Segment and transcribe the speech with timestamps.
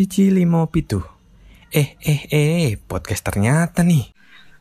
[0.00, 0.96] Cici limo pitu.
[1.68, 4.08] Eh, eh, eh, podcast ternyata nih.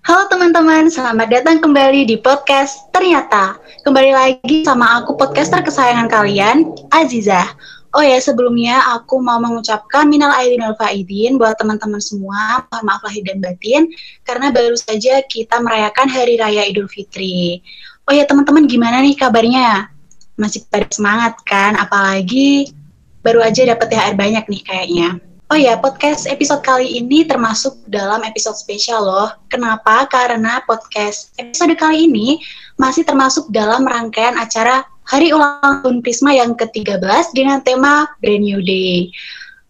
[0.03, 3.55] Halo teman-teman, selamat datang kembali di podcast Ternyata.
[3.87, 7.55] Kembali lagi sama aku podcaster kesayangan kalian, Aziza.
[7.95, 12.99] Oh ya, sebelumnya aku mau mengucapkan minal aidin wal faidin buat teman-teman semua, mohon maaf
[13.07, 13.87] lahir dan batin,
[14.27, 17.63] karena baru saja kita merayakan Hari Raya Idul Fitri.
[18.03, 19.87] Oh ya teman-teman, gimana nih kabarnya?
[20.35, 21.79] Masih pada semangat kan?
[21.79, 22.75] Apalagi
[23.23, 25.28] baru aja dapat THR banyak nih kayaknya.
[25.49, 29.33] Oh ya, podcast episode kali ini termasuk dalam episode spesial loh.
[29.49, 30.05] Kenapa?
[30.05, 32.37] Karena podcast episode kali ini
[32.77, 38.61] masih termasuk dalam rangkaian acara Hari Ulang Tahun Prisma yang ke-13 dengan tema Brand New
[38.61, 39.09] Day.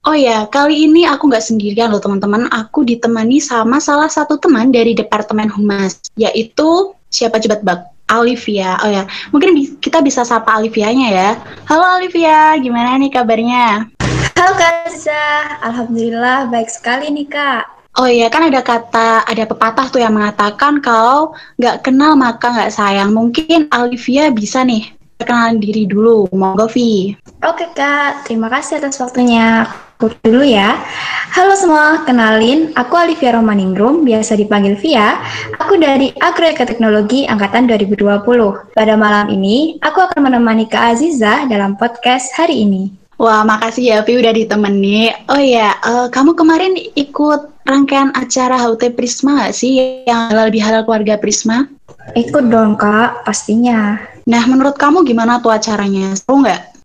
[0.04, 2.52] Oh ya, kali ini aku nggak sendirian loh teman-teman.
[2.52, 7.80] Aku ditemani sama salah satu teman dari Departemen Humas, yaitu siapa coba bak?
[8.20, 8.76] Olivia.
[8.84, 11.30] Oh ya, mungkin kita bisa sapa Olivianya ya.
[11.72, 13.96] Halo Olivia, gimana nih kabarnya?
[14.40, 17.92] Halo Kak Zah, Alhamdulillah baik sekali nih Kak.
[18.00, 22.72] Oh iya kan ada kata, ada pepatah tuh yang mengatakan kalau nggak kenal maka nggak
[22.72, 23.12] sayang.
[23.12, 26.32] Mungkin Olivia bisa nih perkenalan diri dulu.
[26.32, 27.20] Monggo Vi.
[27.44, 29.68] Oke Kak, terima kasih atas waktunya.
[30.00, 30.80] Aku dulu ya.
[31.36, 35.20] Halo semua, kenalin, aku Olivia Romaningrum, biasa dipanggil Via.
[35.60, 38.24] Aku dari Agroeka Teknologi Angkatan 2020.
[38.72, 42.99] Pada malam ini, aku akan menemani Kak Aziza dalam podcast hari ini.
[43.20, 45.12] Wah, makasih ya Vi udah ditemani.
[45.28, 50.88] Oh ya, uh, kamu kemarin ikut rangkaian acara HUT Prisma gak sih yang halal bihalal
[50.88, 51.68] keluarga Prisma?
[52.16, 54.00] Ikut dong kak, pastinya.
[54.24, 56.16] Nah, menurut kamu gimana tuh acaranya?
[56.16, 56.79] Seru nggak?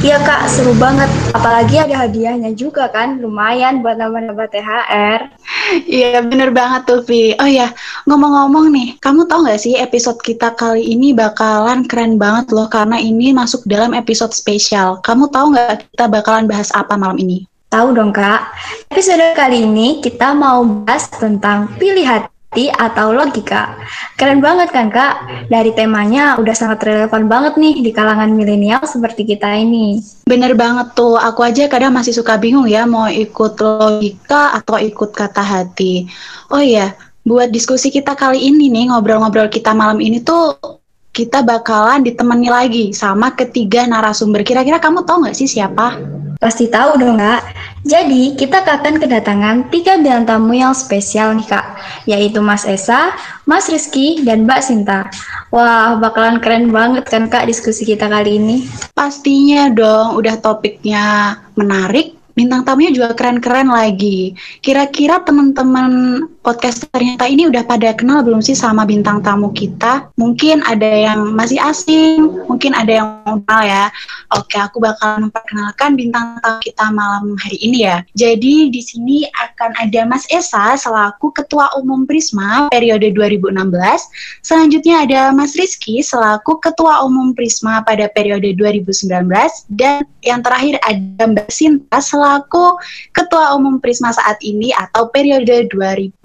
[0.00, 1.12] Iya kak, seru banget.
[1.36, 5.28] Apalagi ada hadiahnya juga kan, lumayan buat nambah-nambah THR.
[5.84, 7.36] Iya bener banget tuh Vi.
[7.36, 7.68] Oh ya,
[8.08, 12.96] ngomong-ngomong nih, kamu tau gak sih episode kita kali ini bakalan keren banget loh karena
[12.96, 15.04] ini masuk dalam episode spesial.
[15.04, 17.44] Kamu tau gak kita bakalan bahas apa malam ini?
[17.68, 18.56] Tahu dong kak.
[18.88, 23.78] Episode kali ini kita mau bahas tentang pilih hati atau logika.
[24.18, 25.46] Keren banget kan kak?
[25.46, 30.02] Dari temanya udah sangat relevan banget nih di kalangan milenial seperti kita ini.
[30.26, 35.14] Bener banget tuh, aku aja kadang masih suka bingung ya mau ikut logika atau ikut
[35.14, 36.10] kata hati.
[36.50, 40.79] Oh iya, buat diskusi kita kali ini nih, ngobrol-ngobrol kita malam ini tuh
[41.10, 44.46] kita bakalan ditemani lagi sama ketiga narasumber.
[44.46, 45.98] Kira-kira kamu tahu nggak sih siapa?
[46.40, 47.44] Pasti tahu dong kak.
[47.84, 51.66] Jadi kita akan kedatangan tiga bintang tamu yang spesial nih kak,
[52.08, 53.12] yaitu Mas Esa,
[53.44, 55.12] Mas Rizky, dan Mbak Sinta.
[55.52, 58.56] Wah bakalan keren banget kan kak diskusi kita kali ini.
[58.96, 64.32] Pastinya dong, udah topiknya menarik, bintang tamunya juga keren-keren lagi.
[64.64, 70.08] Kira-kira teman-teman podcast ternyata ini udah pada kenal belum sih sama bintang tamu kita?
[70.16, 73.08] Mungkin ada yang masih asing, mungkin ada yang
[73.44, 73.84] kenal ya.
[74.32, 78.00] Oke, aku bakal memperkenalkan bintang tamu kita malam hari ini ya.
[78.16, 83.52] Jadi di sini akan ada Mas Esa selaku Ketua Umum Prisma periode 2016.
[84.40, 89.28] Selanjutnya ada Mas Rizky selaku Ketua Umum Prisma pada periode 2019
[89.76, 92.80] dan yang terakhir ada Mbak Sinta selaku
[93.12, 95.68] Ketua Umum Prisma saat ini atau periode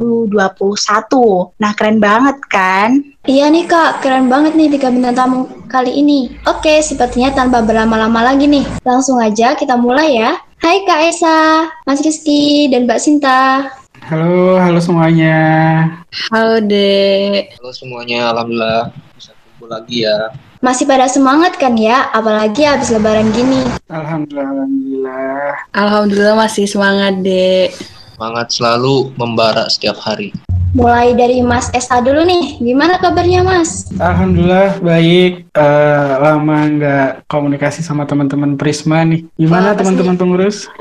[0.05, 1.57] 2021.
[1.57, 3.01] Nah, keren banget kan?
[3.25, 6.29] Iya nih kak, keren banget nih tiga bintang tamu kali ini.
[6.45, 10.37] Oke, sepertinya tanpa berlama-lama lagi nih, langsung aja kita mulai ya.
[10.61, 13.69] Hai Kak Esa, Mas Rizky, dan Mbak Sinta.
[14.05, 15.37] Halo, halo semuanya.
[16.29, 17.57] Halo Dek.
[17.57, 20.29] Halo semuanya, Alhamdulillah bisa kumpul lagi ya.
[20.61, 23.65] Masih pada semangat kan ya, apalagi habis lebaran gini.
[23.89, 25.49] Alhamdulillah, alhamdulillah.
[25.73, 27.73] Alhamdulillah masih semangat, Dek.
[28.15, 30.31] Semangat selalu membara setiap hari.
[30.71, 33.91] Mulai dari Mas Esa dulu nih, gimana kabarnya Mas?
[33.99, 35.51] Alhamdulillah baik.
[35.51, 39.27] Uh, lama nggak komunikasi sama teman-teman Prisma nih.
[39.35, 40.71] Gimana teman-teman pengurus?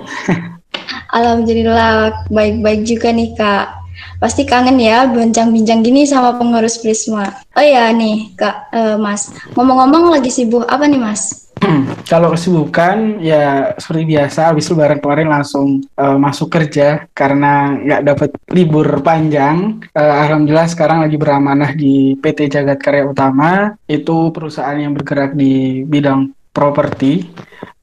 [1.19, 3.83] Alhamdulillah baik-baik juga nih Kak.
[4.22, 7.34] Pasti kangen ya bincang-bincang gini sama pengurus Prisma.
[7.59, 9.34] Oh ya nih Kak, uh, Mas.
[9.59, 11.44] Ngomong-ngomong lagi sibuk apa nih Mas?
[12.12, 18.30] Kalau kesibukan ya seperti biasa, habis lebaran kemarin langsung uh, masuk kerja karena nggak dapat
[18.53, 19.80] libur panjang.
[19.97, 25.83] Uh, Alhamdulillah sekarang lagi beramanah di PT Jagat Karya Utama, itu perusahaan yang bergerak di
[25.84, 27.24] bidang properti.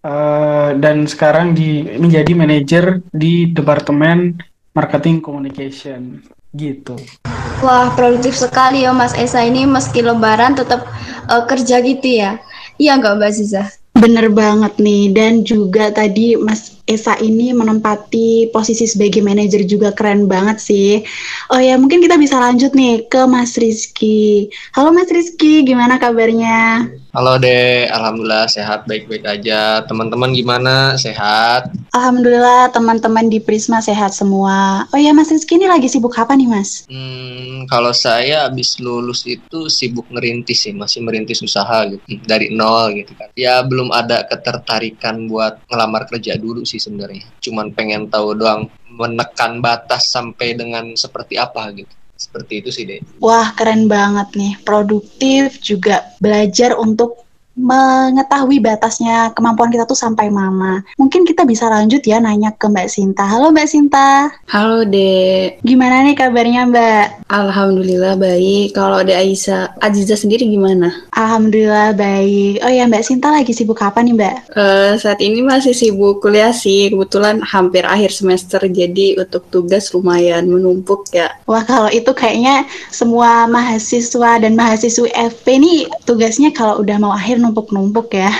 [0.02, 4.34] Uh, dan sekarang di menjadi manajer di departemen
[4.74, 6.26] marketing communication
[6.58, 6.98] gitu.
[7.62, 10.90] Wah produktif sekali ya Mas Esa ini meski lebaran tetap
[11.30, 12.42] uh, kerja gitu ya.
[12.80, 13.64] Iya nggak Mbak Ziza?
[13.92, 20.26] Bener banget nih dan juga tadi Mas Esa ini menempati posisi sebagai manajer juga keren
[20.26, 21.06] banget sih.
[21.54, 24.50] Oh ya, mungkin kita bisa lanjut nih ke Mas Rizky.
[24.74, 26.90] Halo Mas Rizky, gimana kabarnya?
[27.12, 29.84] Halo deh, alhamdulillah sehat baik-baik aja.
[29.84, 30.96] Teman-teman gimana?
[30.96, 31.68] Sehat?
[31.92, 34.88] Alhamdulillah teman-teman di Prisma sehat semua.
[34.96, 36.88] Oh ya Mas Rizky ini lagi sibuk apa nih Mas?
[36.88, 42.96] Hmm, kalau saya habis lulus itu sibuk ngerintis sih, masih merintis usaha gitu dari nol
[42.96, 43.28] gitu kan.
[43.36, 47.28] Ya belum ada ketertarikan buat ngelamar kerja dulu sih sebenarnya.
[47.44, 51.92] Cuman pengen tahu doang menekan batas sampai dengan seperti apa gitu
[52.22, 53.02] seperti itu sih deh.
[53.18, 57.26] Wah keren banget nih, produktif juga belajar untuk
[57.56, 60.84] mengetahui batasnya kemampuan kita tuh sampai mana.
[60.96, 63.28] Mungkin kita bisa lanjut ya nanya ke Mbak Sinta.
[63.28, 64.32] Halo Mbak Sinta.
[64.48, 65.60] Halo Dek.
[65.64, 67.28] Gimana nih kabarnya Mbak?
[67.28, 68.72] Alhamdulillah baik.
[68.72, 70.96] Kalau Dek Aisyah, Aziza sendiri gimana?
[71.12, 72.64] Alhamdulillah baik.
[72.64, 74.36] Oh ya Mbak Sinta lagi sibuk apa nih Mbak?
[74.56, 76.88] Uh, saat ini masih sibuk kuliah sih.
[76.88, 81.36] Kebetulan hampir akhir semester jadi untuk tugas lumayan menumpuk ya.
[81.44, 87.41] Wah kalau itu kayaknya semua mahasiswa dan mahasiswa FP nih tugasnya kalau udah mau akhir
[87.42, 88.32] numpuk-numpuk ya.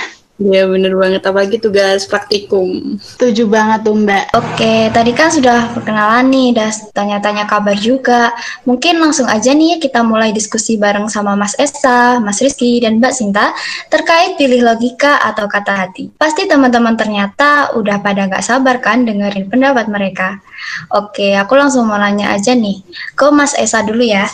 [0.42, 2.98] Iya bener banget, apalagi tugas praktikum.
[2.98, 4.24] Setuju banget tuh Mbak.
[4.34, 8.34] Oke, tadi kan sudah perkenalan nih, udah tanya-tanya kabar juga.
[8.66, 13.12] Mungkin langsung aja nih kita mulai diskusi bareng sama Mas Esa, Mas Rizky, dan Mbak
[13.14, 13.54] Sinta
[13.86, 16.10] terkait pilih logika atau kata hati.
[16.18, 20.42] Pasti teman-teman ternyata udah pada gak sabar kan dengerin pendapat mereka.
[20.90, 22.82] Oke, aku langsung mau nanya aja nih
[23.14, 24.26] ke Mas Esa dulu ya.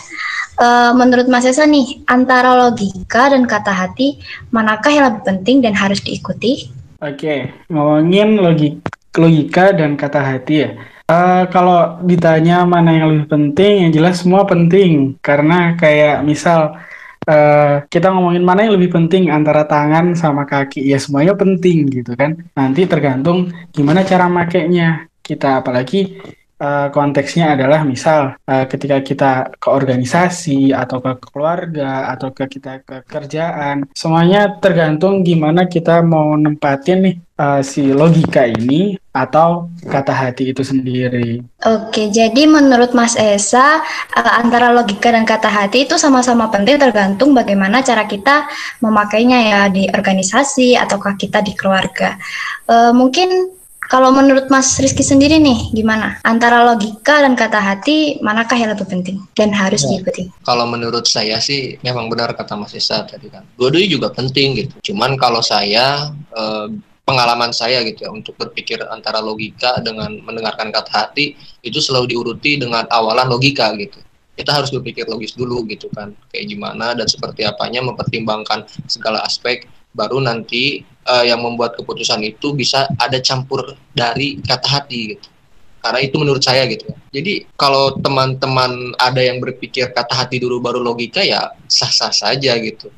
[0.59, 4.19] Uh, menurut Mas Esa nih, antara logika dan kata hati,
[4.51, 6.67] manakah yang lebih penting dan harus diikuti?
[6.99, 10.75] Oke, ngomongin logika, logika dan kata hati ya.
[11.07, 15.15] Uh, kalau ditanya mana yang lebih penting, yang jelas semua penting.
[15.23, 16.75] Karena kayak misal
[17.23, 22.19] uh, kita ngomongin mana yang lebih penting antara tangan sama kaki, ya semuanya penting gitu
[22.19, 22.35] kan.
[22.51, 26.19] Nanti tergantung gimana cara makainya kita, apalagi
[26.59, 32.83] uh, konteksnya adalah misal uh, ketika kita ke organisasi atau ke keluarga atau ke kita
[32.83, 40.13] ke kerjaan semuanya tergantung gimana kita mau nempatin nih uh, si logika ini atau kata
[40.13, 41.41] hati itu sendiri.
[41.65, 43.81] Oke, jadi menurut Mas Esa
[44.15, 48.45] uh, antara logika dan kata hati itu sama-sama penting tergantung bagaimana cara kita
[48.83, 52.19] memakainya ya di organisasi ataukah kita di keluarga.
[52.69, 53.58] Uh, mungkin
[53.89, 56.21] kalau menurut Mas Rizky sendiri nih, gimana?
[56.21, 59.97] Antara logika dan kata hati, manakah yang lebih penting dan harus ya.
[59.97, 60.29] diikuti?
[60.45, 63.41] Kalau menurut saya sih, memang benar kata Mas Isa tadi kan.
[63.57, 64.93] Dua-duanya juga penting gitu.
[64.93, 66.67] Cuman kalau saya, eh,
[67.01, 71.33] pengalaman saya gitu ya, untuk berpikir antara logika dengan mendengarkan kata hati,
[71.65, 73.97] itu selalu diuruti dengan awalan logika gitu
[74.39, 79.67] kita harus berpikir logis dulu gitu kan kayak gimana dan seperti apanya mempertimbangkan segala aspek
[79.93, 85.27] baru nanti uh, yang membuat keputusan itu bisa ada campur dari kata hati gitu.
[85.79, 86.91] Karena itu menurut saya gitu.
[87.15, 92.91] Jadi kalau teman-teman ada yang berpikir kata hati dulu baru logika ya sah-sah saja gitu.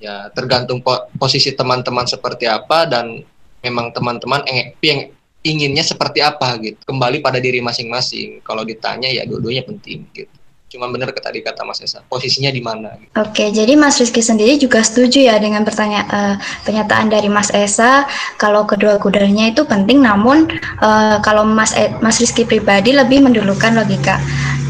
[0.00, 3.24] Ya tergantung po posisi teman-teman seperti apa dan
[3.64, 4.44] memang teman-teman
[4.84, 5.08] yang
[5.40, 6.76] inginnya seperti apa gitu.
[6.84, 8.44] Kembali pada diri masing-masing.
[8.44, 10.39] Kalau ditanya ya dua-duanya penting gitu
[10.70, 13.10] cuma benar ke tadi kata Mas Esa posisinya di mana gitu.
[13.18, 18.06] Oke jadi Mas Rizky sendiri juga setuju ya dengan pertanyaan uh, pernyataan dari Mas Esa
[18.38, 20.46] kalau kedua kudanya itu penting namun
[20.78, 24.22] uh, kalau Mas e Mas Rizky pribadi lebih mendulukan logika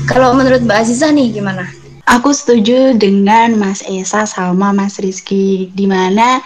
[0.09, 1.69] kalau menurut Mbak Aziza nih gimana?
[2.09, 6.43] Aku setuju dengan Mas Esa sama Mas Rizky di mana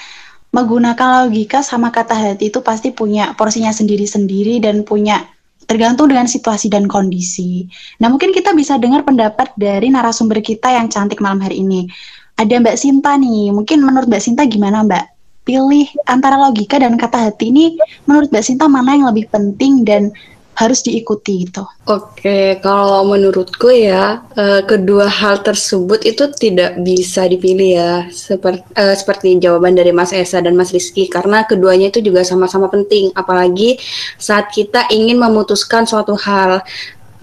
[0.52, 5.24] menggunakan logika sama kata hati itu pasti punya porsinya sendiri-sendiri dan punya
[5.64, 7.68] tergantung dengan situasi dan kondisi.
[8.00, 11.88] Nah, mungkin kita bisa dengar pendapat dari narasumber kita yang cantik malam hari ini.
[12.34, 15.04] Ada Mbak Sinta nih, mungkin menurut Mbak Sinta gimana Mbak?
[15.44, 17.76] Pilih antara logika dan kata hati ini,
[18.08, 20.10] menurut Mbak Sinta mana yang lebih penting dan
[20.54, 21.66] harus diikuti gitu.
[21.84, 28.94] Oke, kalau menurutku ya uh, kedua hal tersebut itu tidak bisa dipilih ya seperti uh,
[28.94, 33.76] seperti jawaban dari Mas Esa dan Mas Rizky karena keduanya itu juga sama-sama penting apalagi
[34.16, 36.62] saat kita ingin memutuskan suatu hal.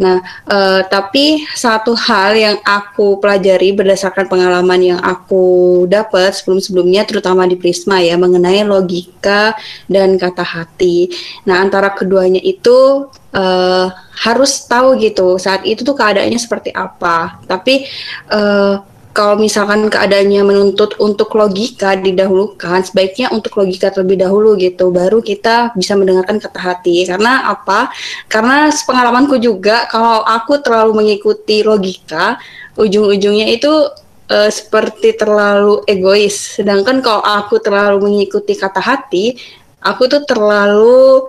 [0.02, 0.18] Nah,
[0.50, 7.54] uh, tapi satu hal yang aku pelajari berdasarkan pengalaman yang aku dapat sebelum-sebelumnya, terutama di
[7.54, 9.54] Prisma ya, mengenai logika
[9.86, 11.14] dan kata hati.
[11.46, 13.88] Nah, antara keduanya itu uh,
[14.22, 17.42] harus tahu gitu saat itu tuh keadaannya seperti apa.
[17.48, 17.88] Tapi
[18.32, 25.20] uh, kalau misalkan keadaannya menuntut untuk logika didahulukan, sebaiknya untuk logika terlebih dahulu gitu, baru
[25.20, 27.04] kita bisa mendengarkan kata hati.
[27.04, 27.92] Karena apa?
[28.32, 32.40] Karena pengalamanku juga, kalau aku terlalu mengikuti logika,
[32.80, 33.72] ujung-ujungnya itu
[34.32, 36.56] uh, seperti terlalu egois.
[36.56, 39.36] Sedangkan kalau aku terlalu mengikuti kata hati,
[39.84, 41.28] aku tuh terlalu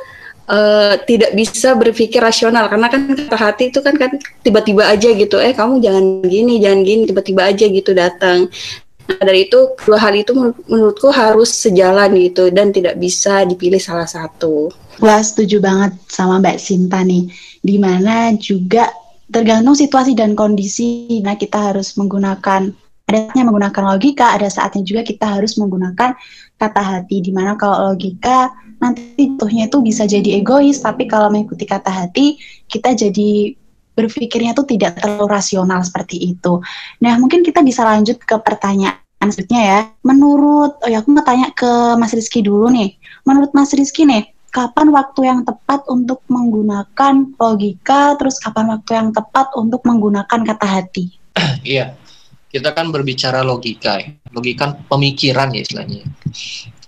[0.53, 2.69] uh, tidak bisa berpikir rasional.
[2.69, 6.81] Karena kan kata hati itu kan kan tiba-tiba aja gitu eh kamu jangan gini jangan
[6.85, 8.53] gini tiba-tiba aja gitu datang.
[9.03, 10.31] Nah, dari itu dua hal itu
[10.71, 14.71] menurutku harus sejalan gitu dan tidak bisa dipilih salah satu.
[15.03, 17.27] Wah setuju banget sama Mbak Sinta nih.
[17.59, 18.93] Di mana juga
[19.27, 21.19] tergantung situasi dan kondisi.
[21.25, 22.71] Nah kita harus menggunakan
[23.03, 26.15] ada saatnya menggunakan logika ada saatnya juga kita harus menggunakan
[26.57, 27.17] kata hati.
[27.27, 32.35] Di mana kalau logika nanti jatuhnya itu bisa jadi egois tapi kalau mengikuti kata hati
[32.67, 33.55] kita jadi
[33.93, 36.59] berpikirnya tuh tidak terlalu rasional seperti itu.
[37.05, 39.81] Nah mungkin kita bisa lanjut ke pertanyaan selanjutnya ya.
[40.03, 42.97] Menurut, oh ya aku mau tanya ke Mas Rizky dulu nih.
[43.29, 49.09] Menurut Mas Rizky nih, kapan waktu yang tepat untuk menggunakan logika, terus kapan waktu yang
[49.13, 51.05] tepat untuk menggunakan kata hati?
[51.63, 51.95] Iya,
[52.49, 54.11] kita kan berbicara logika ya.
[54.33, 56.03] Logika pemikiran ya istilahnya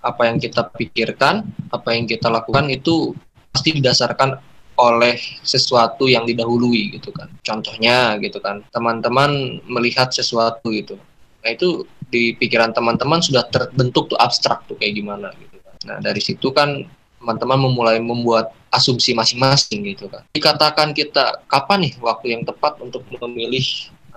[0.05, 3.17] apa yang kita pikirkan, apa yang kita lakukan itu
[3.51, 4.37] pasti didasarkan
[4.75, 7.31] oleh sesuatu yang didahului gitu kan.
[7.41, 11.01] Contohnya gitu kan, teman-teman melihat sesuatu gitu.
[11.41, 15.75] Nah itu di pikiran teman-teman sudah terbentuk tuh abstrak tuh kayak gimana gitu kan.
[15.89, 16.85] Nah dari situ kan
[17.23, 20.27] teman-teman memulai membuat asumsi masing-masing gitu kan.
[20.35, 23.65] Dikatakan kita kapan nih waktu yang tepat untuk memilih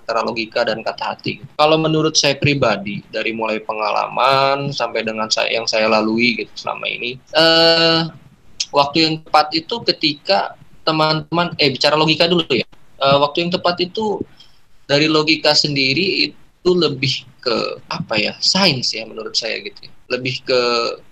[0.08, 1.44] antara logika dan kata hati.
[1.60, 6.88] Kalau menurut saya pribadi dari mulai pengalaman sampai dengan saya yang saya lalui gitu selama
[6.88, 8.08] ini, uh,
[8.72, 10.56] waktu yang tepat itu ketika
[10.88, 12.64] teman-teman eh bicara logika dulu ya.
[13.04, 14.24] Uh, waktu yang tepat itu
[14.88, 19.92] dari logika sendiri itu lebih ke apa ya sains ya menurut saya gitu ya.
[20.08, 20.62] lebih ke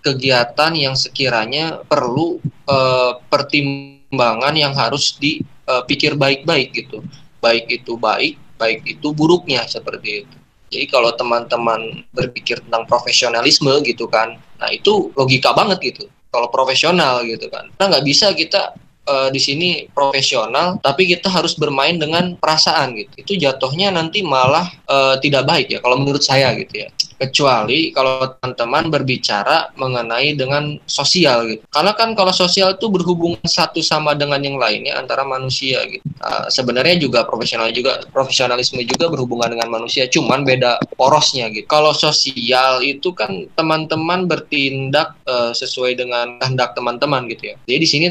[0.08, 2.40] kegiatan yang sekiranya perlu
[2.72, 7.04] uh, pertimbangan yang harus dipikir baik-baik gitu
[7.44, 10.38] baik itu baik baik itu buruknya seperti itu.
[10.74, 16.06] Jadi kalau teman-teman berpikir tentang profesionalisme gitu kan, nah itu logika banget gitu.
[16.34, 18.76] Kalau profesional gitu kan, nah nggak bisa kita
[19.08, 23.14] uh, di sini profesional, tapi kita harus bermain dengan perasaan gitu.
[23.24, 28.36] Itu jatuhnya nanti malah uh, tidak baik ya, kalau menurut saya gitu ya kecuali kalau
[28.40, 31.64] teman-teman berbicara mengenai dengan sosial gitu.
[31.72, 36.04] Karena kan kalau sosial itu berhubungan satu sama dengan yang lainnya antara manusia gitu.
[36.22, 41.68] Uh, sebenarnya juga profesional juga profesionalisme juga berhubungan dengan manusia, cuman beda porosnya gitu.
[41.68, 47.56] Kalau sosial itu kan teman-teman bertindak uh, sesuai dengan kehendak teman-teman gitu ya.
[47.68, 48.06] Jadi di sini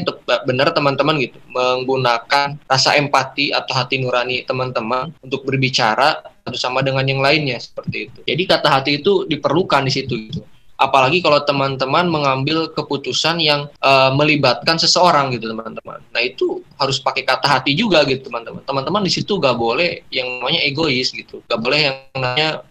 [0.45, 7.01] benar teman-teman gitu menggunakan rasa empati atau hati nurani teman-teman untuk berbicara satu sama dengan
[7.09, 8.19] yang lainnya seperti itu.
[8.21, 10.41] Jadi kata hati itu diperlukan di situ gitu.
[10.77, 16.03] Apalagi kalau teman-teman mengambil keputusan yang uh, melibatkan seseorang gitu teman-teman.
[16.13, 18.61] Nah itu harus pakai kata hati juga gitu teman-teman.
[18.61, 21.41] Teman-teman di situ gak boleh yang namanya egois gitu.
[21.49, 22.61] Gak boleh yang namanya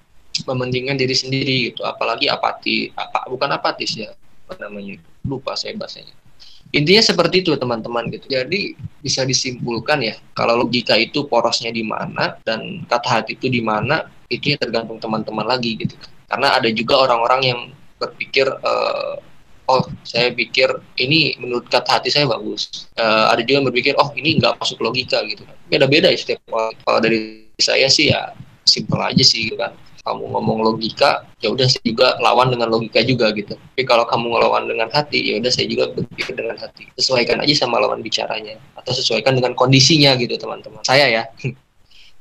[0.46, 1.82] mementingkan diri sendiri gitu.
[1.82, 4.12] Apalagi apati, apa bukan apatis ya
[4.44, 6.12] apa namanya lupa saya bahasanya
[6.74, 8.26] Intinya seperti itu teman-teman gitu.
[8.26, 13.62] Jadi bisa disimpulkan ya kalau logika itu porosnya di mana dan kata hati itu di
[13.62, 15.94] mana itu ya tergantung teman-teman lagi gitu.
[16.26, 17.60] Karena ada juga orang-orang yang
[18.02, 19.14] berpikir uh,
[19.70, 20.66] oh saya pikir
[20.98, 22.90] ini menurut kata hati saya bagus.
[22.98, 25.46] Uh, ada juga yang berpikir oh ini nggak masuk logika gitu.
[25.70, 26.42] Beda-beda ya setiap.
[26.50, 28.34] Kalau dari saya sih ya
[28.66, 29.70] simpel aja sih gitu kan
[30.04, 34.36] kamu ngomong logika ya udah saya juga lawan dengan logika juga gitu tapi kalau kamu
[34.36, 38.60] ngelawan dengan hati ya udah saya juga berpikir dengan hati sesuaikan aja sama lawan bicaranya
[38.76, 41.24] atau sesuaikan dengan kondisinya gitu teman-teman saya ya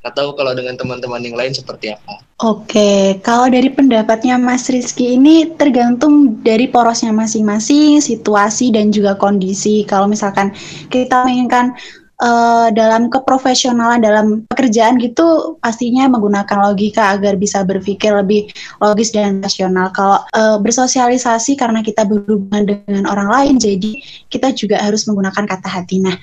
[0.03, 2.19] atau kalau dengan teman-teman yang lain seperti apa?
[2.43, 9.87] Oke, kalau dari pendapatnya Mas Rizky ini tergantung dari porosnya masing-masing, situasi dan juga kondisi.
[9.87, 10.51] Kalau misalkan
[10.91, 11.71] kita menginginkan
[12.23, 18.47] uh, dalam keprofesionalan dalam pekerjaan gitu pastinya menggunakan logika agar bisa berpikir lebih
[18.79, 19.91] logis dan rasional.
[19.91, 23.99] Kalau uh, bersosialisasi karena kita berhubungan dengan orang lain, jadi
[24.31, 25.99] kita juga harus menggunakan kata hati.
[25.99, 26.15] Nah,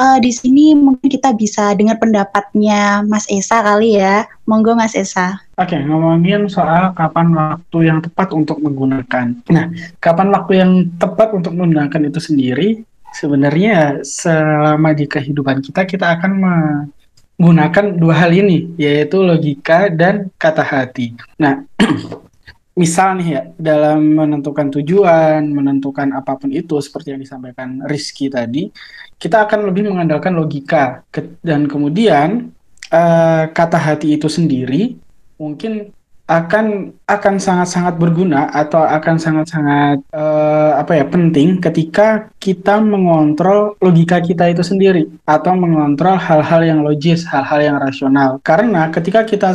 [0.00, 4.24] uh, di sini mungkin kita bisa dengar pendapatnya Mas Esa kali ya.
[4.42, 5.38] Monggo Mas Esa.
[5.54, 9.38] Oke, okay, ngomongin soal kapan waktu yang tepat untuk menggunakan.
[9.54, 9.70] Nah,
[10.02, 16.32] kapan waktu yang tepat untuk menggunakan itu sendiri sebenarnya selama di kehidupan kita kita akan
[16.40, 21.12] menggunakan dua hal ini yaitu logika dan kata hati.
[21.36, 21.64] Nah,
[22.80, 28.72] misal nih ya dalam menentukan tujuan, menentukan apa pun itu seperti yang disampaikan Rizky tadi,
[29.20, 31.04] kita akan lebih mengandalkan logika
[31.44, 32.50] dan kemudian
[32.90, 34.96] uh, kata hati itu sendiri
[35.36, 35.90] mungkin
[36.32, 44.16] akan akan sangat-sangat berguna atau akan sangat-sangat uh, apa ya penting ketika kita mengontrol logika
[44.24, 48.40] kita itu sendiri atau mengontrol hal-hal yang logis, hal-hal yang rasional.
[48.40, 49.52] Karena ketika kita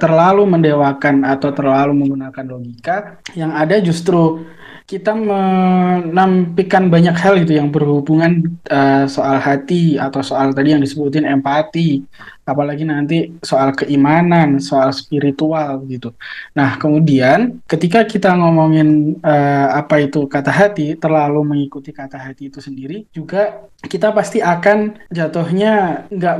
[0.00, 4.40] terlalu mendewakan atau terlalu menggunakan logika, yang ada justru
[4.82, 11.24] kita menampilkan banyak hal itu yang berhubungan uh, soal hati atau soal tadi yang disebutin
[11.24, 12.02] empati,
[12.42, 16.10] apalagi nanti soal keimanan, soal spiritual gitu.
[16.58, 22.58] Nah, kemudian ketika kita ngomongin uh, apa itu kata hati, terlalu mengikuti kata hati itu
[22.58, 26.36] sendiri, juga kita pasti akan jatuhnya nggak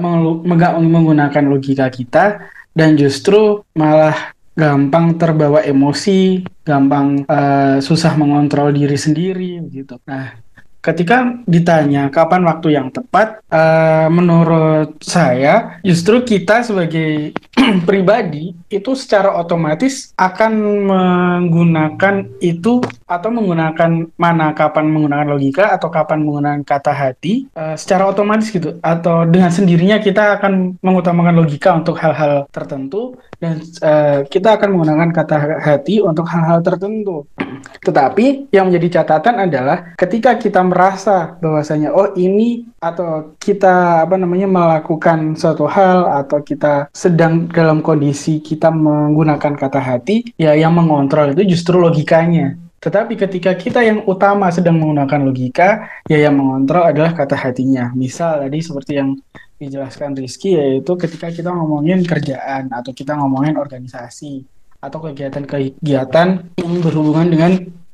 [0.78, 9.64] menggunakan logika kita dan justru malah gampang terbawa emosi, gampang uh, susah mengontrol diri sendiri
[9.73, 9.97] gitu.
[10.04, 10.37] Nah,
[10.82, 17.30] ketika ditanya kapan waktu yang tepat, uh, menurut saya justru kita sebagai
[17.88, 20.52] pribadi itu secara otomatis akan
[20.88, 28.09] menggunakan itu atau menggunakan mana kapan menggunakan logika atau kapan menggunakan kata hati uh, secara
[28.09, 34.56] otomatis gitu atau dengan sendirinya kita akan mengutamakan logika untuk hal-hal tertentu dan uh, kita
[34.56, 37.26] akan menggunakan kata hati untuk hal-hal tertentu.
[37.87, 44.47] Tetapi yang menjadi catatan adalah ketika kita merasa bahwasanya oh ini atau kita apa namanya
[44.47, 51.34] melakukan suatu hal atau kita sedang dalam kondisi kita menggunakan kata hati ya yang mengontrol
[51.34, 52.54] itu justru logikanya.
[52.82, 57.94] Tetapi ketika kita yang utama sedang menggunakan logika, ya yang mengontrol adalah kata hatinya.
[57.94, 59.14] Misal tadi seperti yang
[59.62, 64.42] dijelaskan Rizky, yaitu ketika kita ngomongin kerjaan atau kita ngomongin organisasi
[64.82, 67.52] atau kegiatan-kegiatan yang berhubungan dengan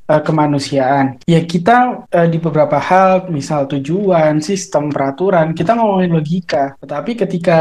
[0.09, 1.21] uh, kemanusiaan.
[1.29, 6.73] Ya kita uh, di beberapa hal, misal tujuan, sistem, peraturan, kita ngomongin logika.
[6.81, 7.59] Tetapi ketika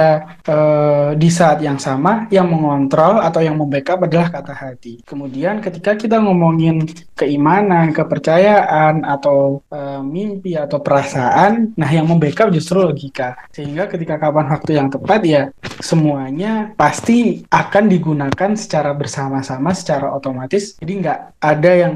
[0.49, 5.05] uh, di saat yang sama, yang mengontrol atau yang membackup adalah kata hati.
[5.05, 12.81] Kemudian ketika kita ngomongin keimanan, kepercayaan, atau uh, mimpi atau perasaan, nah yang membackup justru
[12.81, 13.37] logika.
[13.53, 15.43] Sehingga ketika kapan waktu yang tepat ya
[15.79, 20.79] semuanya pasti akan digunakan secara bersama-sama, secara otomatis.
[20.79, 21.95] Jadi nggak ada yang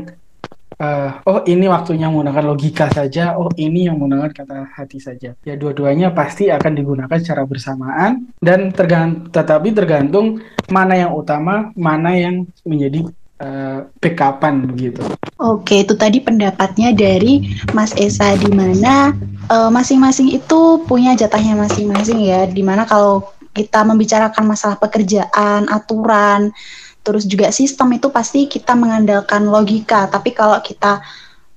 [0.78, 5.36] uh, oh ini waktunya menggunakan logika saja, oh ini yang menggunakan kata hati saja.
[5.42, 12.14] Ya dua-duanya pasti akan digunakan secara bersamaan dan tergant tetapi tergantung mana yang utama, mana
[12.16, 13.08] yang menjadi
[13.42, 15.02] uh, backupan begitu.
[15.42, 19.10] Oke, itu tadi pendapatnya dari Mas Esa di mana
[19.50, 22.46] eh, masing-masing uh, itu punya jatahnya masing-masing ya.
[22.46, 26.54] Di mana kalau kita membicarakan masalah pekerjaan, aturan,
[27.02, 30.06] terus juga sistem itu pasti kita mengandalkan logika.
[30.06, 31.02] Tapi kalau kita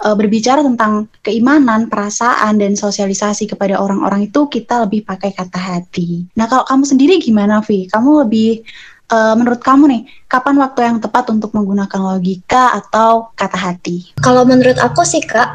[0.02, 6.26] e, berbicara tentang keimanan, perasaan dan sosialisasi kepada orang-orang itu kita lebih pakai kata hati.
[6.34, 7.86] Nah, kalau kamu sendiri gimana, Vi?
[7.88, 8.66] Kamu lebih
[9.08, 14.18] e, menurut kamu nih, kapan waktu yang tepat untuk menggunakan logika atau kata hati?
[14.20, 15.54] Kalau menurut aku sih, Kak,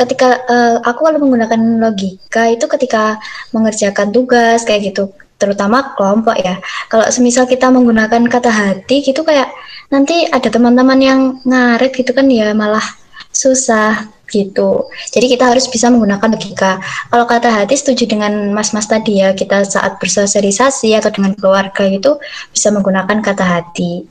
[0.00, 3.20] ketika uh, aku kalau menggunakan logika itu ketika
[3.52, 6.60] mengerjakan tugas kayak gitu terutama kelompok ya.
[6.92, 9.48] Kalau semisal kita menggunakan kata hati gitu kayak
[9.88, 12.84] nanti ada teman-teman yang ngaret gitu kan ya malah
[13.32, 14.86] susah gitu.
[15.10, 16.78] Jadi kita harus bisa menggunakan logika.
[17.10, 22.16] Kalau kata hati setuju dengan mas-mas tadi ya, kita saat bersosialisasi atau dengan keluarga itu
[22.54, 24.06] bisa menggunakan kata hati.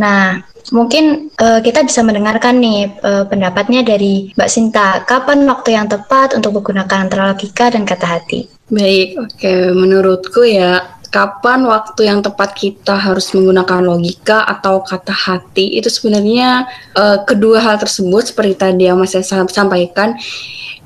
[0.00, 0.40] Nah,
[0.72, 5.04] mungkin uh, kita bisa mendengarkan nih uh, pendapatnya dari Mbak Sinta.
[5.04, 8.48] Kapan waktu yang tepat untuk menggunakan antara logika dan kata hati?
[8.72, 9.52] Baik, oke.
[9.76, 10.80] Menurutku ya,
[11.12, 16.64] kapan waktu yang tepat kita harus menggunakan logika atau kata hati itu sebenarnya
[16.96, 20.16] uh, kedua hal tersebut seperti tadi yang Mas saya sampaikan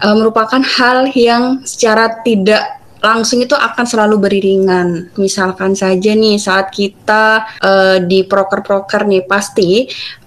[0.02, 5.14] uh, merupakan hal yang secara tidak langsung itu akan selalu beriringan.
[5.14, 9.86] Misalkan saja nih saat kita uh, di proker-proker nih pasti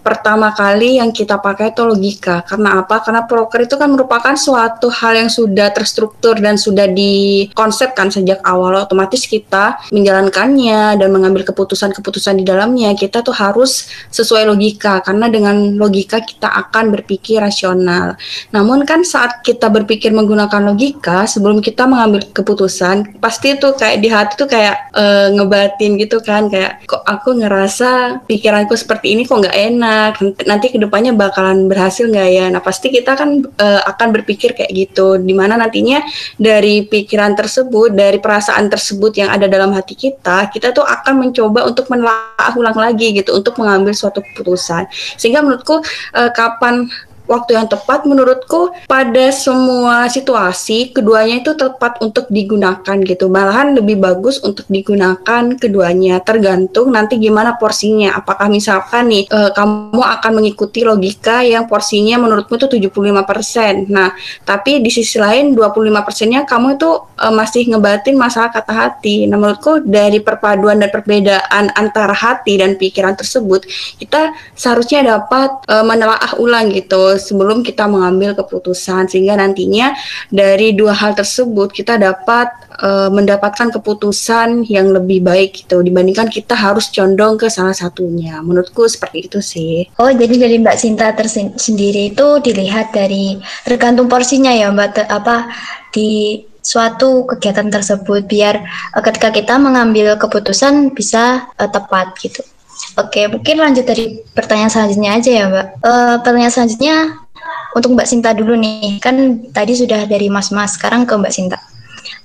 [0.09, 2.41] pertama kali yang kita pakai itu logika.
[2.41, 3.05] Karena apa?
[3.05, 8.81] Karena broker itu kan merupakan suatu hal yang sudah terstruktur dan sudah dikonsepkan sejak awal.
[8.81, 15.05] Otomatis kita menjalankannya dan mengambil keputusan-keputusan di dalamnya, kita tuh harus sesuai logika.
[15.05, 18.17] Karena dengan logika kita akan berpikir rasional.
[18.49, 24.09] Namun kan saat kita berpikir menggunakan logika, sebelum kita mengambil keputusan, pasti tuh kayak di
[24.09, 26.49] hati tuh kayak uh, ngebatin gitu kan.
[26.49, 29.98] Kayak kok aku ngerasa pikiranku seperti ini kok nggak enak
[30.45, 32.45] nanti ke depannya bakalan berhasil nggak ya?
[32.51, 35.19] Nah pasti kita kan uh, akan berpikir kayak gitu.
[35.19, 36.03] Di mana nantinya
[36.35, 41.65] dari pikiran tersebut dari perasaan tersebut yang ada dalam hati kita kita tuh akan mencoba
[41.67, 44.87] untuk menelaah ulang lagi gitu untuk mengambil suatu keputusan.
[45.19, 45.81] Sehingga menurutku
[46.15, 46.87] uh, kapan
[47.29, 53.29] waktu yang tepat menurutku pada semua situasi keduanya itu tepat untuk digunakan gitu.
[53.29, 56.25] Malahan lebih bagus untuk digunakan keduanya.
[56.25, 58.17] Tergantung nanti gimana porsinya.
[58.17, 64.09] Apakah misalkan nih uh, kamu akan mengikuti logika yang porsinya menurutmu itu 75% nah
[64.47, 69.29] tapi di sisi lain 25 persennya kamu itu uh, masih ngebatin masalah kata hati.
[69.29, 73.67] Nah menurutku dari perpaduan dan perbedaan antara hati dan pikiran tersebut
[74.01, 79.93] kita seharusnya dapat uh, menelaah ulang gitu sebelum kita mengambil keputusan sehingga nantinya
[80.31, 86.55] dari dua hal tersebut kita dapat uh, mendapatkan keputusan yang lebih baik gitu dibandingkan kita
[86.55, 88.39] harus condong ke salah satunya.
[88.39, 89.85] Menurutku seperti itu sih.
[89.99, 95.51] Oh, jadi dari Mbak Sinta tersendiri itu dilihat dari tergantung porsinya ya Mbak apa
[95.91, 98.61] di suatu kegiatan tersebut biar
[98.95, 102.43] uh, ketika kita mengambil keputusan bisa uh, tepat gitu.
[102.99, 105.67] Oke, mungkin lanjut dari pertanyaan selanjutnya aja ya, Mbak.
[105.83, 106.95] Uh, pertanyaan selanjutnya
[107.75, 108.99] untuk Mbak Sinta dulu nih.
[108.99, 111.59] Kan tadi sudah dari Mas-Mas, sekarang ke Mbak Sinta.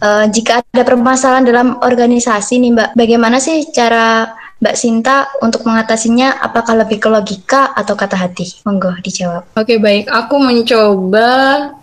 [0.02, 6.40] Uh, jika ada permasalahan dalam organisasi nih, Mbak, bagaimana sih cara Mbak Sinta untuk mengatasinya
[6.40, 8.64] apakah lebih ke logika atau kata hati?
[8.64, 9.44] Monggo dijawab.
[9.60, 11.30] Oke baik, aku mencoba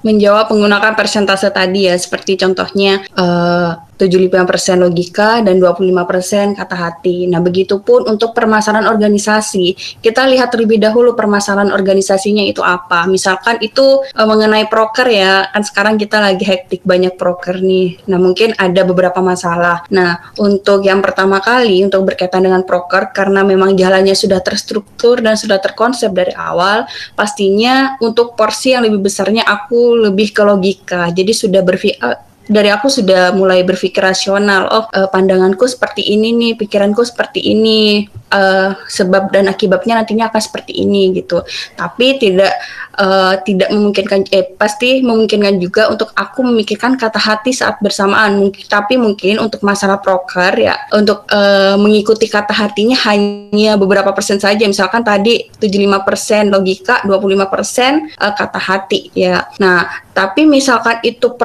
[0.01, 7.29] menjawab menggunakan persentase tadi ya, seperti contohnya uh, 75% logika dan 25% kata hati.
[7.29, 10.01] Nah, begitupun untuk permasalahan organisasi.
[10.01, 13.05] Kita lihat terlebih dahulu permasalahan organisasinya itu apa.
[13.05, 18.01] Misalkan itu e, mengenai proker ya, kan sekarang kita lagi hektik banyak proker nih.
[18.09, 19.85] Nah, mungkin ada beberapa masalah.
[19.93, 25.37] Nah, untuk yang pertama kali untuk berkaitan dengan proker karena memang jalannya sudah terstruktur dan
[25.37, 31.13] sudah terkonsep dari awal, pastinya untuk porsi yang lebih besarnya aku lebih ke logika.
[31.13, 34.65] Jadi sudah berpikir dari aku sudah mulai berpikir rasional.
[34.71, 40.41] Oh, uh, pandanganku seperti ini nih, pikiranku seperti ini, uh, sebab dan akibatnya nantinya akan
[40.41, 41.43] seperti ini gitu.
[41.77, 42.53] Tapi tidak
[42.97, 48.39] uh, tidak memungkinkan, eh pasti memungkinkan juga untuk aku memikirkan kata hati saat bersamaan.
[48.41, 54.41] Mungkin, tapi mungkin untuk masalah proker ya, untuk uh, mengikuti kata hatinya hanya beberapa persen
[54.41, 54.63] saja.
[54.65, 59.45] Misalkan tadi 75% logika, 25% uh, kata hati ya.
[59.61, 61.39] Nah, tapi misalkan itu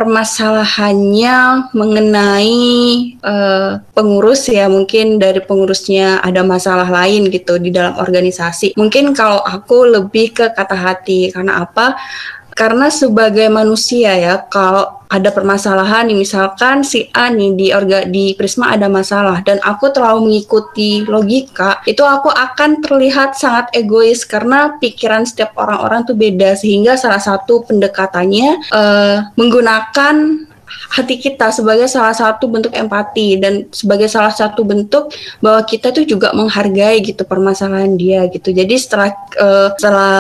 [0.86, 2.58] permasalahannya mengenai
[3.26, 8.78] uh, pengurus ya, mungkin dari pengurusnya ada masalah lain gitu di dalam organisasi.
[8.78, 11.98] Mungkin kalau aku lebih ke kata hati karena apa?
[12.56, 18.34] Karena sebagai manusia ya, kalau ada permasalahan nih misalkan si A nih di orga di
[18.34, 24.74] Prisma ada masalah dan aku terlalu mengikuti logika itu aku akan terlihat sangat egois karena
[24.82, 30.14] pikiran setiap orang-orang tuh beda sehingga salah satu pendekatannya uh, menggunakan
[30.66, 36.02] hati kita sebagai salah satu bentuk empati dan sebagai salah satu bentuk bahwa kita tuh
[36.02, 38.50] juga menghargai gitu permasalahan dia gitu.
[38.50, 40.16] Jadi setelah uh, setelah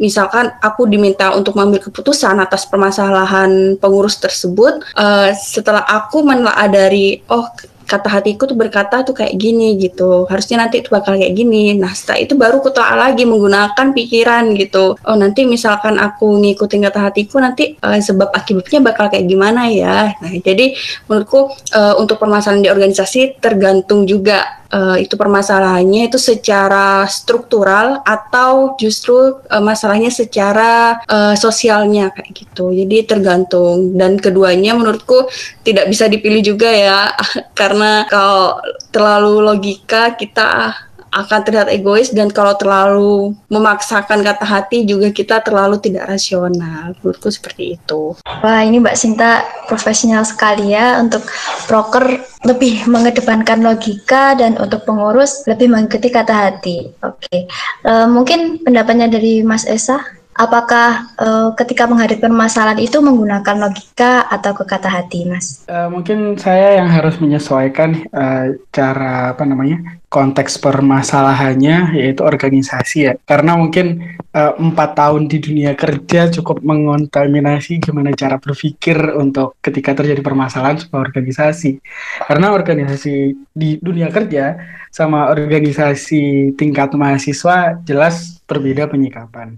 [0.00, 7.20] misalkan aku diminta untuk mengambil keputusan atas permasalahan pengurus tersebut, uh, setelah aku menelaah dari
[7.28, 7.46] oh
[7.84, 10.24] kata hatiku tuh berkata tuh kayak gini gitu.
[10.30, 11.76] Harusnya nanti itu bakal kayak gini.
[11.76, 14.96] Nah setelah itu baru aku lagi menggunakan pikiran gitu.
[15.02, 20.14] Oh nanti misalkan aku ngikutin kata hatiku nanti uh, sebab akibatnya bakal kayak gimana ya?
[20.22, 20.76] Nah jadi
[21.10, 28.74] menurutku uh, untuk permasalahan di organisasi tergantung juga uh, itu permasalahannya itu secara struktural atau
[28.80, 32.72] justru uh, masalahnya secara uh, sosialnya kayak gitu.
[32.72, 35.28] Jadi tergantung dan keduanya menurutku
[35.62, 37.12] tidak bisa dipilih juga ya
[37.60, 38.58] karena kalau
[38.90, 40.74] terlalu logika kita
[41.12, 46.96] akan terlihat egois dan kalau terlalu memaksakan kata hati juga kita terlalu tidak rasional.
[47.04, 48.16] Menurutku seperti itu.
[48.40, 51.22] Wah, ini Mbak Sinta profesional sekali ya untuk
[51.68, 56.90] broker lebih mengedepankan logika dan untuk pengurus lebih mengikuti kata hati.
[57.04, 57.46] Oke,
[57.86, 64.56] uh, mungkin pendapatnya dari Mas Esa apakah uh, ketika menghadapi permasalahan itu menggunakan logika atau
[64.56, 65.64] ke kata hati, Mas?
[65.68, 73.12] Uh, mungkin saya yang harus menyesuaikan uh, cara apa namanya konteks permasalahannya yaitu organisasi ya.
[73.24, 80.24] Karena mungkin empat tahun di dunia kerja cukup mengontaminasi gimana cara berpikir untuk ketika terjadi
[80.24, 81.80] permasalahan sebuah organisasi.
[82.28, 84.56] Karena organisasi di dunia kerja
[84.92, 89.56] sama organisasi tingkat mahasiswa jelas berbeda penyikapan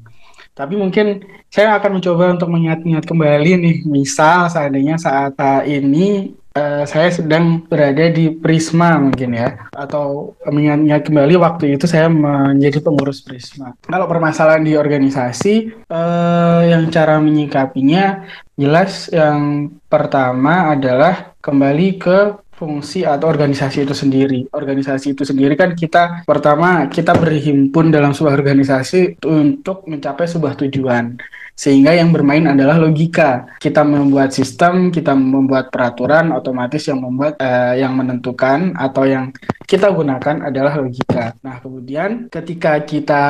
[0.54, 5.34] tapi mungkin saya akan mencoba untuk mengingat-ingat kembali nih, misal seandainya saat
[5.66, 12.06] ini uh, saya sedang berada di Prisma mungkin ya, atau mengingat-ingat kembali waktu itu saya
[12.06, 13.74] menjadi pengurus Prisma.
[13.82, 18.22] Kalau permasalahan di organisasi, uh, yang cara menyikapinya
[18.54, 22.18] jelas yang pertama adalah kembali ke
[22.54, 24.46] fungsi atau organisasi itu sendiri.
[24.50, 31.18] Organisasi itu sendiri kan kita pertama kita berhimpun dalam sebuah organisasi untuk mencapai sebuah tujuan.
[31.54, 33.46] Sehingga yang bermain adalah logika.
[33.62, 39.30] Kita membuat sistem, kita membuat peraturan otomatis yang membuat uh, yang menentukan atau yang
[39.64, 41.34] kita gunakan adalah logika.
[41.40, 43.24] Nah, kemudian ketika kita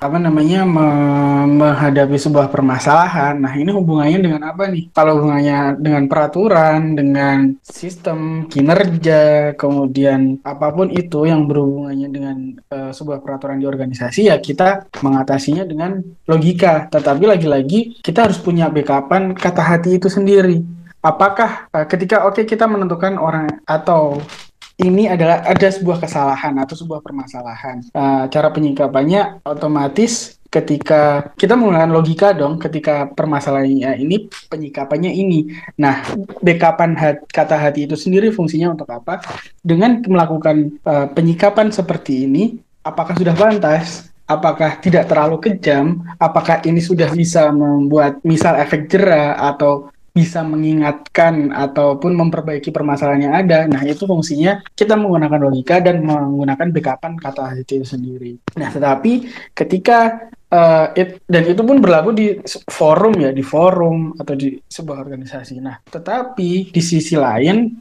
[0.00, 3.36] apa namanya me- menghadapi sebuah permasalahan.
[3.36, 4.88] Nah, ini hubungannya dengan apa nih?
[4.96, 12.36] Kalau hubungannya dengan peraturan, dengan sistem kinerja, kemudian apa pun itu yang berhubungannya dengan
[12.72, 16.88] uh, sebuah peraturan di organisasi ya kita mengatasinya dengan logika.
[16.88, 20.64] Tetapi lagi-lagi kita harus punya backupan kata hati itu sendiri.
[21.04, 24.16] Apakah uh, ketika oke okay, kita menentukan orang atau
[24.80, 27.84] ini adalah ada sebuah kesalahan atau sebuah permasalahan.
[27.92, 35.54] Uh, cara penyikapannya otomatis ketika kita menggunakan logika dong ketika permasalahannya ini penyikapannya ini.
[35.78, 36.02] Nah,
[36.42, 39.22] backupan hat, kata hati itu sendiri fungsinya untuk apa?
[39.62, 44.10] Dengan melakukan uh, penyikapan seperti ini, apakah sudah pantas?
[44.30, 46.06] Apakah tidak terlalu kejam?
[46.18, 49.90] Apakah ini sudah bisa membuat misal efek jerah atau
[50.20, 53.64] bisa mengingatkan ataupun memperbaiki permasalahan yang ada.
[53.64, 58.36] Nah, itu fungsinya kita menggunakan logika dan menggunakan backupan kata itu sendiri.
[58.60, 62.26] Nah, tetapi ketika uh, it, dan itu pun berlaku di
[62.68, 65.62] forum ya di forum atau di sebuah organisasi.
[65.62, 67.80] Nah, tetapi di sisi lain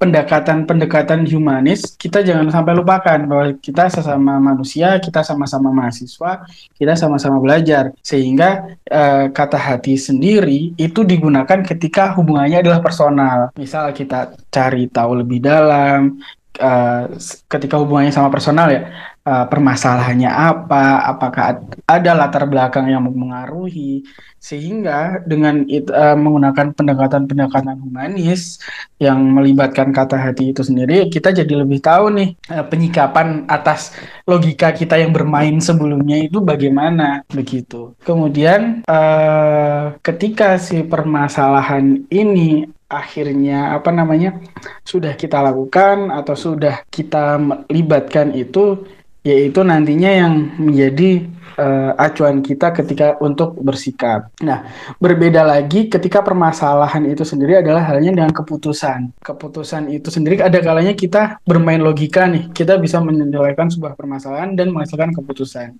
[0.00, 6.44] pendekatan-pendekatan uh, humanis kita jangan sampai lupakan bahwa kita sesama manusia, kita sama-sama mahasiswa,
[6.76, 13.52] kita sama-sama belajar sehingga uh, kata hati sendiri itu digunakan ketika hubungannya adalah personal.
[13.54, 16.18] Misal kita cari tahu lebih dalam,
[16.60, 17.04] uh,
[17.46, 18.88] ketika hubungannya sama personal ya
[19.26, 24.06] uh, permasalahannya apa, apakah ada latar belakang yang mempengaruhi,
[24.38, 28.62] sehingga dengan it, uh, menggunakan pendekatan-pendekatan humanis
[29.02, 33.90] yang melibatkan kata hati itu sendiri, kita jadi lebih tahu nih uh, penyikapan atas
[34.22, 37.98] logika kita yang bermain sebelumnya itu bagaimana begitu.
[38.06, 44.38] Kemudian uh, ketika si permasalahan ini akhirnya apa namanya
[44.86, 47.34] sudah kita lakukan atau sudah kita
[47.66, 48.86] libatkan itu
[49.26, 51.26] yaitu nantinya yang menjadi
[51.58, 54.30] uh, acuan kita ketika untuk bersikap.
[54.38, 54.70] Nah,
[55.02, 59.18] berbeda lagi ketika permasalahan itu sendiri adalah halnya dengan keputusan.
[59.18, 64.70] Keputusan itu sendiri ada kalanya kita bermain logika nih, kita bisa menyelesaikan sebuah permasalahan dan
[64.70, 65.74] menghasilkan keputusan.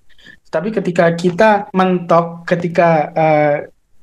[0.51, 3.57] Tapi ketika kita mentok, ketika uh,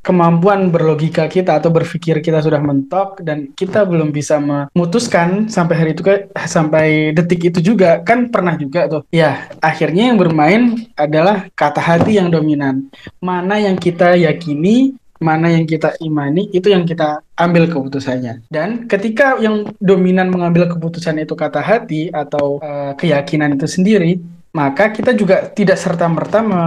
[0.05, 5.91] kemampuan berlogika kita atau berpikir kita sudah mentok dan kita belum bisa memutuskan sampai hari
[5.97, 8.05] itu ke sampai detik itu juga.
[8.05, 9.03] Kan pernah juga tuh.
[9.09, 12.93] Ya akhirnya yang bermain adalah kata hati yang dominan.
[13.25, 14.93] Mana yang kita yakini
[15.25, 18.45] mana yang kita imani itu yang kita ambil keputusannya.
[18.53, 24.21] Dan ketika yang dominan mengambil keputusan itu kata hati atau uh, keyakinan itu sendiri
[24.55, 26.63] maka kita juga tidak serta merta me,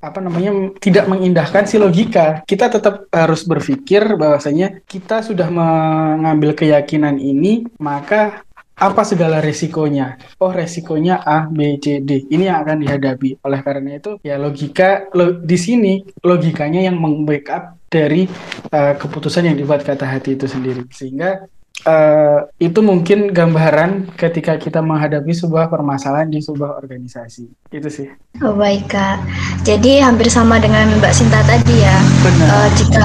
[0.00, 2.40] apa namanya tidak mengindahkan si logika.
[2.48, 8.40] Kita tetap harus berpikir bahwasanya kita sudah mengambil keyakinan ini, maka
[8.76, 10.20] apa segala resikonya?
[10.40, 12.24] Oh, resikonya A, B, C, D.
[12.28, 13.40] Ini yang akan dihadapi.
[13.44, 18.28] Oleh karena itu, ya logika lo, di sini logikanya yang membackup dari
[18.72, 20.84] uh, keputusan yang dibuat kata hati itu sendiri.
[20.92, 21.48] Sehingga
[21.86, 27.46] uh, itu mungkin gambaran ketika kita menghadapi sebuah permasalahan di sebuah organisasi.
[27.70, 28.10] Itu sih.
[28.42, 29.22] Oh baik kak.
[29.62, 31.96] Jadi hampir sama dengan Mbak Sinta tadi ya.
[32.26, 32.48] Benar.
[32.50, 33.04] Uh, jika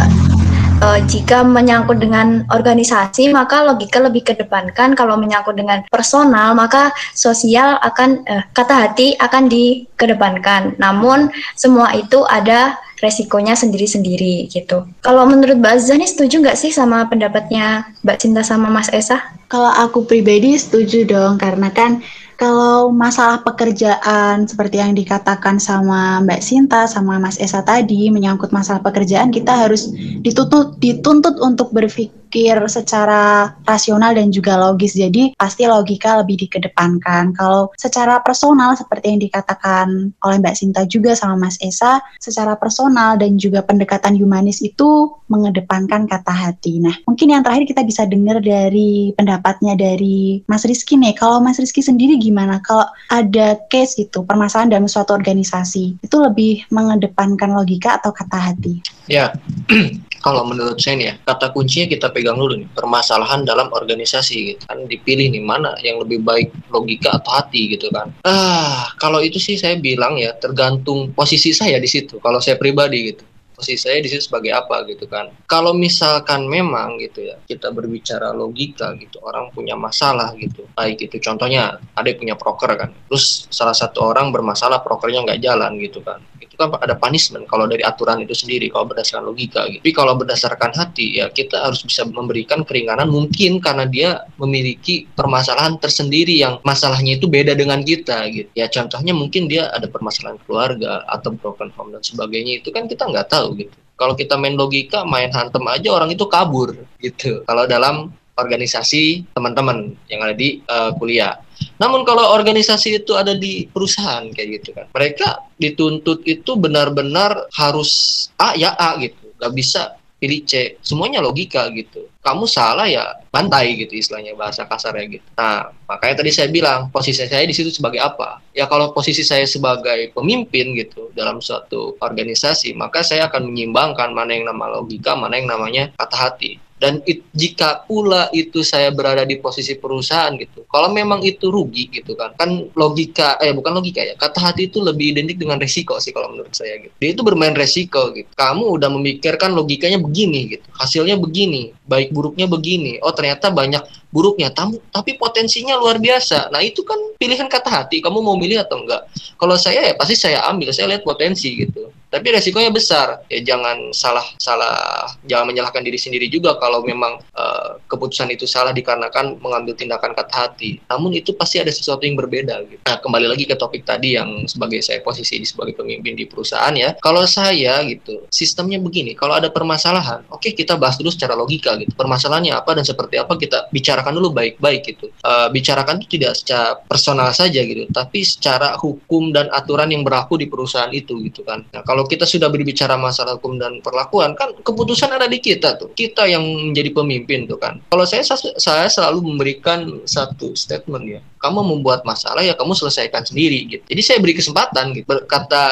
[0.82, 4.98] uh, jika menyangkut dengan organisasi maka logika lebih kedepankan.
[4.98, 10.76] Kalau menyangkut dengan personal maka sosial akan uh, kata hati akan dikedepankan.
[10.82, 14.86] Namun semua itu ada resikonya sendiri-sendiri gitu.
[15.02, 19.18] Kalau menurut Mbak Azza setuju nggak sih sama pendapatnya Mbak Cinta sama Mas Esa?
[19.50, 22.06] Kalau aku pribadi setuju dong karena kan
[22.42, 28.82] kalau masalah pekerjaan seperti yang dikatakan sama Mbak Sinta sama Mas Esa tadi menyangkut masalah
[28.82, 29.94] pekerjaan kita harus
[30.26, 34.96] dituntut dituntut untuk berpikir berpikir secara rasional dan juga logis.
[34.96, 37.36] Jadi pasti logika lebih dikedepankan.
[37.36, 43.20] Kalau secara personal seperti yang dikatakan oleh Mbak Sinta juga sama Mas Esa, secara personal
[43.20, 46.80] dan juga pendekatan humanis itu mengedepankan kata hati.
[46.80, 51.12] Nah, mungkin yang terakhir kita bisa dengar dari pendapatnya dari Mas Rizky nih.
[51.20, 52.64] Kalau Mas Rizky sendiri gimana?
[52.64, 58.80] Kalau ada case gitu, permasalahan dalam suatu organisasi, itu lebih mengedepankan logika atau kata hati?
[59.08, 59.36] Ya,
[60.22, 64.64] kalau menurut saya nih ya, kata kuncinya kita pegang dulu nih, permasalahan dalam organisasi gitu
[64.70, 68.14] kan dipilih nih mana yang lebih baik logika atau hati gitu kan.
[68.24, 72.22] Ah, kalau itu sih saya bilang ya tergantung posisi saya di situ.
[72.22, 73.24] Kalau saya pribadi gitu
[73.62, 75.30] posisi saya di situ sebagai apa gitu kan.
[75.46, 81.22] Kalau misalkan memang gitu ya kita berbicara logika gitu, orang punya masalah gitu, baik itu
[81.22, 86.02] contohnya ada yang punya proker kan, terus salah satu orang bermasalah prokernya nggak jalan gitu
[86.02, 86.18] kan,
[86.62, 89.82] itu ada punishment kalau dari aturan itu sendiri kalau berdasarkan logika gitu.
[89.82, 95.82] Tapi kalau berdasarkan hati ya kita harus bisa memberikan keringanan mungkin karena dia memiliki permasalahan
[95.82, 98.50] tersendiri yang masalahnya itu beda dengan kita gitu.
[98.54, 103.10] Ya contohnya mungkin dia ada permasalahan keluarga atau broken home dan sebagainya itu kan kita
[103.10, 103.74] nggak tahu gitu.
[103.98, 107.46] Kalau kita main logika, main hantem aja orang itu kabur gitu.
[107.46, 108.10] Kalau dalam
[108.42, 111.38] organisasi teman-teman yang ada di uh, kuliah.
[111.82, 118.30] Namun kalau organisasi itu ada di perusahaan kayak gitu kan, mereka dituntut itu benar-benar harus
[118.38, 120.78] A ya A gitu, nggak bisa pilih C.
[120.86, 122.06] Semuanya logika gitu.
[122.22, 125.26] Kamu salah ya bantai gitu istilahnya bahasa kasarnya gitu.
[125.34, 128.38] Nah makanya tadi saya bilang posisi saya di situ sebagai apa?
[128.54, 134.38] Ya kalau posisi saya sebagai pemimpin gitu dalam suatu organisasi, maka saya akan menyimbangkan mana
[134.38, 139.22] yang nama logika, mana yang namanya kata hati dan it, jika pula itu saya berada
[139.22, 144.02] di posisi perusahaan gitu kalau memang itu rugi gitu kan kan logika eh bukan logika
[144.02, 146.94] ya kata hati itu lebih identik dengan resiko sih kalau menurut saya gitu.
[146.98, 148.28] Dia itu bermain resiko gitu.
[148.34, 152.98] Kamu udah memikirkan logikanya begini gitu hasilnya begini baik buruknya begini.
[153.06, 156.50] Oh ternyata banyak buruknya tamu tapi potensinya luar biasa.
[156.50, 159.06] Nah itu kan pilihan kata hati kamu mau milih atau enggak.
[159.38, 163.24] Kalau saya ya pasti saya ambil saya lihat potensi gitu tapi resikonya besar.
[163.32, 168.76] Ya jangan salah salah jangan menyalahkan diri sendiri juga kalau memang uh, keputusan itu salah
[168.76, 170.84] dikarenakan mengambil tindakan kata hati.
[170.92, 172.84] Namun itu pasti ada sesuatu yang berbeda gitu.
[172.84, 176.76] Nah kembali lagi ke topik tadi yang sebagai saya posisi di sebagai pemimpin di perusahaan
[176.76, 177.00] ya.
[177.00, 179.16] Kalau saya gitu sistemnya begini.
[179.16, 181.96] Kalau ada permasalahan oke okay, kita bahas dulu secara logika gitu.
[181.96, 185.08] Permasalahannya apa dan seperti apa kita bicarakan dulu baik-baik gitu.
[185.24, 187.88] Uh, bicarakan itu tidak secara personal saja gitu.
[187.88, 191.64] Tapi secara hukum dan aturan yang berlaku di perusahaan itu gitu kan.
[191.72, 195.78] Nah kalau kalau kita sudah berbicara masalah hukum dan perlakuan kan keputusan ada di kita
[195.78, 195.94] tuh.
[195.94, 197.78] Kita yang menjadi pemimpin tuh kan.
[197.94, 198.26] Kalau saya
[198.58, 201.22] saya selalu memberikan satu statement ya.
[201.38, 203.86] Kamu membuat masalah ya kamu selesaikan sendiri gitu.
[203.86, 205.06] Jadi saya beri kesempatan gitu.
[205.30, 205.64] Kata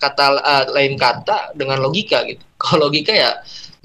[0.00, 2.40] kata uh, lain kata dengan logika gitu.
[2.64, 3.36] Kalau logika ya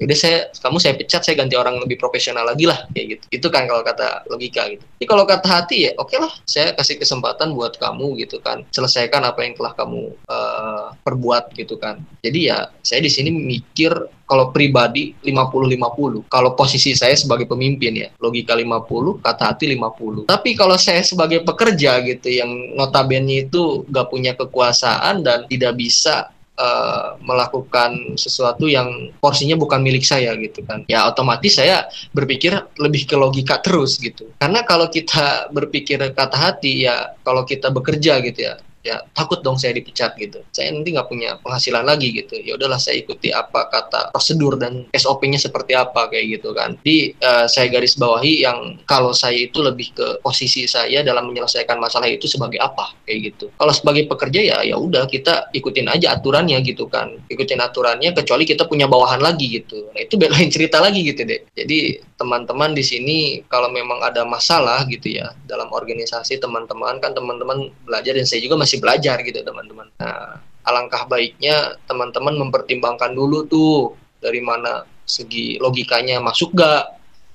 [0.08, 3.24] udah saya kamu saya pecat saya ganti orang lebih profesional lagi lah kayak gitu.
[3.42, 4.82] Itu kan kalau kata logika gitu.
[4.82, 8.66] Tapi kalau kata hati ya oke okay lah saya kasih kesempatan buat kamu gitu kan.
[8.74, 12.02] Selesaikan apa yang telah kamu uh, perbuat gitu kan.
[12.22, 13.92] Jadi ya saya di sini mikir
[14.32, 20.56] kalau pribadi 50-50 kalau posisi saya sebagai pemimpin ya logika 50 kata hati 50 tapi
[20.56, 27.16] kalau saya sebagai pekerja gitu yang notabene itu gak punya kekuasaan dan tidak bisa uh,
[27.22, 30.84] melakukan sesuatu yang porsinya bukan milik saya gitu kan.
[30.90, 34.28] Ya otomatis saya berpikir lebih ke logika terus gitu.
[34.40, 39.54] Karena kalau kita berpikir kata hati ya kalau kita bekerja gitu ya ya takut dong
[39.54, 40.42] saya dipecat gitu.
[40.50, 42.34] Saya nanti nggak punya penghasilan lagi gitu.
[42.42, 46.74] Ya udahlah saya ikuti apa kata prosedur dan SOP-nya seperti apa kayak gitu kan.
[46.82, 51.78] Di uh, saya garis bawahi yang kalau saya itu lebih ke posisi saya dalam menyelesaikan
[51.78, 53.46] masalah itu sebagai apa kayak gitu.
[53.54, 57.14] Kalau sebagai pekerja ya ya udah kita ikutin aja aturannya gitu kan.
[57.30, 59.86] Ikutin aturannya kecuali kita punya bawahan lagi gitu.
[59.94, 63.18] Nah itu lain cerita lagi gitu deh jadi teman-teman di sini
[63.50, 68.56] kalau memang ada masalah gitu ya dalam organisasi teman-teman kan teman-teman belajar dan saya juga
[68.56, 69.92] masih masih belajar gitu teman-teman.
[70.00, 76.88] Nah, alangkah baiknya teman-teman mempertimbangkan dulu tuh dari mana segi logikanya masuk gak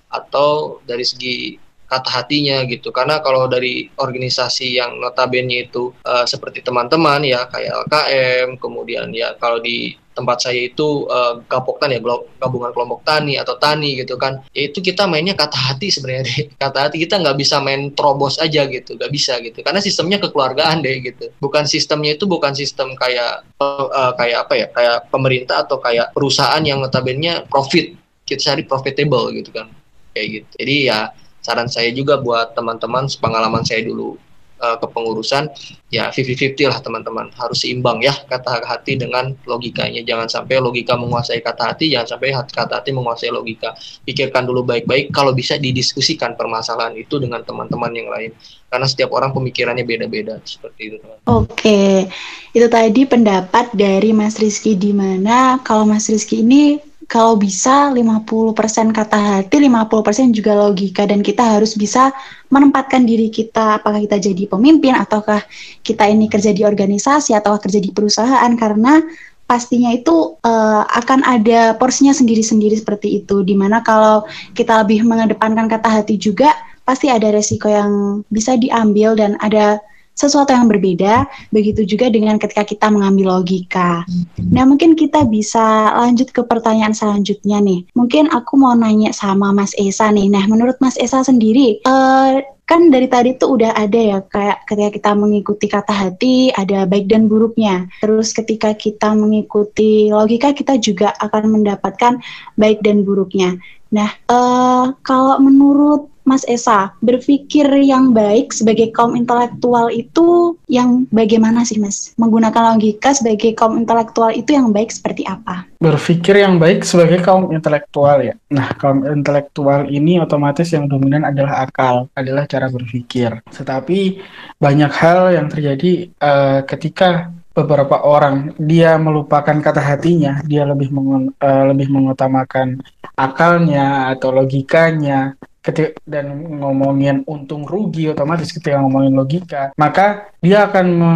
[0.10, 6.65] atau dari segi kata hatinya gitu karena kalau dari organisasi yang notabene itu uh, seperti
[6.65, 12.01] teman-teman ya kayak LKM kemudian ya kalau di tempat saya itu uh, gapoktan ya
[12.41, 16.39] gabungan kelompok tani atau tani gitu kan ya itu kita mainnya kata hati sebenarnya deh
[16.65, 19.62] kata hati kita nggak bisa main terobos aja gitu nggak bisa gitu.
[19.62, 21.30] Karena sistemnya kekeluargaan deh gitu.
[21.38, 26.62] Bukan sistemnya itu bukan sistem kayak uh, kayak apa ya kayak pemerintah atau kayak perusahaan
[26.65, 27.93] yang notabene profit.
[28.27, 29.71] Kita cari profitable gitu kan
[30.12, 30.49] kayak gitu.
[30.60, 30.99] Jadi ya
[31.39, 34.19] saran saya juga buat teman-teman pengalaman saya dulu
[34.60, 35.50] uh, kepengurusan
[35.89, 37.30] ya 50-50 lah teman-teman.
[37.34, 40.04] Harus seimbang ya kata hati dengan logikanya.
[40.04, 43.74] Jangan sampai logika menguasai kata hati jangan sampai kata hati menguasai logika.
[44.04, 48.32] Pikirkan dulu baik-baik kalau bisa didiskusikan permasalahan itu dengan teman-teman yang lain.
[48.67, 51.17] Karena setiap orang pemikirannya beda-beda seperti itu teman.
[51.24, 52.12] Oke
[52.58, 55.62] itu tadi pendapat dari Mas Rizky di mana?
[55.62, 61.08] Kalau Mas Rizky ini kalau bisa 50% kata hati, 50% juga logika.
[61.08, 62.12] Dan kita harus bisa
[62.52, 63.80] menempatkan diri kita.
[63.80, 65.39] Apakah kita jadi pemimpin ataukah
[65.88, 68.52] kita ini kerja di organisasi atau kerja di perusahaan.
[68.60, 69.00] Karena
[69.48, 73.39] pastinya itu uh, akan ada porsinya sendiri-sendiri seperti itu.
[73.39, 76.52] Di mana kalau kita lebih mengedepankan kata hati juga
[76.84, 79.80] pasti ada resiko yang bisa diambil dan ada
[80.17, 81.30] sesuatu yang berbeda.
[81.53, 84.01] Begitu juga dengan ketika kita mengambil logika.
[84.41, 87.86] Nah, mungkin kita bisa lanjut ke pertanyaan selanjutnya nih.
[87.93, 90.27] Mungkin aku mau nanya sama Mas Esa nih.
[90.34, 94.91] Nah, menurut Mas Esa sendiri, uh, kan dari tadi tuh udah ada ya kayak ketika
[94.91, 97.88] kita mengikuti kata hati ada baik dan buruknya.
[98.03, 102.20] Terus ketika kita mengikuti logika kita juga akan mendapatkan
[102.59, 103.55] baik dan buruknya.
[103.91, 111.63] Nah, uh, kalau menurut Mas Esa, berpikir yang baik sebagai kaum intelektual itu yang bagaimana
[111.63, 112.11] sih Mas?
[112.19, 115.63] Menggunakan logika sebagai kaum intelektual itu yang baik seperti apa?
[115.79, 118.35] Berpikir yang baik sebagai kaum intelektual ya.
[118.51, 123.39] Nah, kaum intelektual ini otomatis yang dominan adalah akal, adalah cara berpikir.
[123.47, 124.19] Tetapi
[124.59, 131.34] banyak hal yang terjadi uh, ketika beberapa orang dia melupakan kata hatinya, dia lebih mengun,
[131.41, 132.78] uh, lebih mengutamakan
[133.18, 135.34] akalnya atau logikanya.
[135.58, 141.14] Ketika dan ngomongin untung rugi otomatis ketika ngomongin logika maka dia akan me,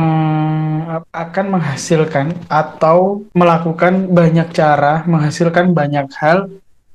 [1.08, 6.52] akan menghasilkan atau melakukan banyak cara menghasilkan banyak hal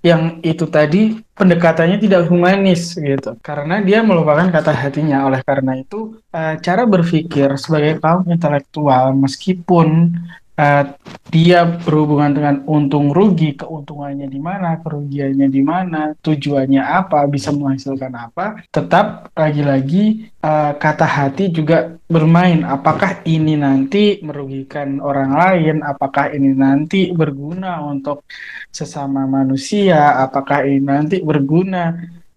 [0.07, 3.35] yang itu tadi pendekatannya tidak humanis gitu.
[3.43, 5.27] Karena dia melupakan kata hatinya.
[5.27, 10.15] Oleh karena itu eh, cara berpikir sebagai kaum intelektual meskipun
[10.57, 10.85] uh,
[11.29, 18.13] dia berhubungan dengan untung rugi, keuntungannya di mana, kerugiannya di mana, tujuannya apa, bisa menghasilkan
[18.15, 22.63] apa, tetap lagi-lagi uh, kata hati juga bermain.
[22.65, 25.77] Apakah ini nanti merugikan orang lain?
[25.83, 28.25] Apakah ini nanti berguna untuk
[28.71, 30.23] sesama manusia?
[30.23, 31.91] Apakah ini nanti berguna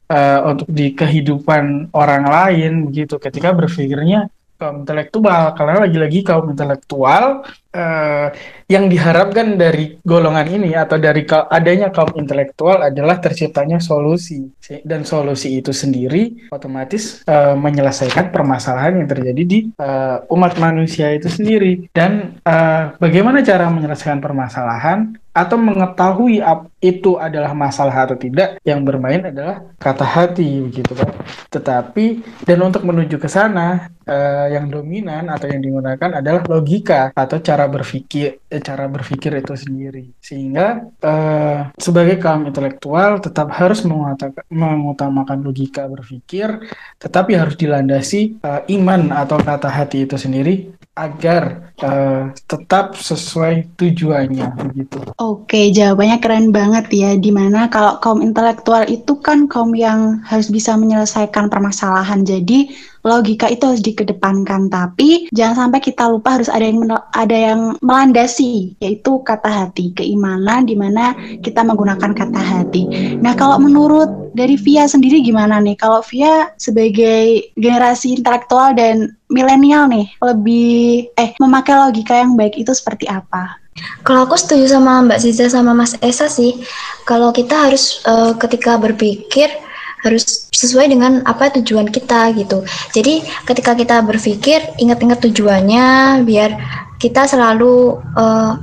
[0.09, 3.21] uh, untuk di kehidupan orang lain begitu?
[3.21, 4.27] Ketika berpikirnya
[4.59, 8.27] kaum intelektual karena lagi-lagi kaum intelektual uh,
[8.67, 14.51] yang diharapkan dari golongan ini atau dari adanya kaum intelektual adalah terciptanya solusi.
[14.83, 21.31] Dan solusi itu sendiri otomatis uh, menyelesaikan permasalahan yang terjadi di uh, umat manusia itu
[21.31, 21.87] sendiri.
[21.95, 26.43] Dan uh, bagaimana cara menyelesaikan permasalahan atau mengetahui
[26.83, 31.15] itu adalah masalah atau tidak yang bermain adalah kata hati begitu kan
[31.47, 37.37] tetapi dan untuk menuju ke sana uh, yang dominan atau yang digunakan adalah logika atau
[37.39, 40.03] cara berpikir eh, cara berpikir itu sendiri.
[40.17, 43.85] Sehingga uh, sebagai kaum intelektual tetap harus
[44.49, 52.35] mengutamakan logika berpikir tetapi harus dilandasi uh, iman atau kata hati itu sendiri agar uh,
[52.35, 54.99] tetap sesuai tujuannya begitu.
[55.15, 57.15] Oke, jawabannya keren banget ya.
[57.15, 62.27] Di mana kalau kaum intelektual itu kan kaum yang harus bisa menyelesaikan permasalahan.
[62.27, 62.75] Jadi
[63.09, 64.69] logika itu harus dikedepankan.
[64.69, 66.85] Tapi jangan sampai kita lupa harus ada yang
[67.17, 72.85] ada yang melandasi, yaitu kata hati, keimanan di mana kita menggunakan kata hati.
[73.17, 75.73] Nah, kalau menurut dari Via sendiri gimana nih?
[75.81, 82.69] Kalau Via sebagai generasi intelektual dan milenial nih lebih eh memakai logika yang baik itu
[82.73, 83.57] seperti apa?
[84.03, 86.59] Kalau aku setuju sama Mbak Ziza sama Mas Esa sih,
[87.07, 89.47] kalau kita harus uh, ketika berpikir
[90.03, 92.67] harus sesuai dengan apa tujuan kita gitu.
[92.91, 96.51] Jadi ketika kita berpikir ingat-ingat tujuannya biar
[96.99, 98.59] kita selalu uh,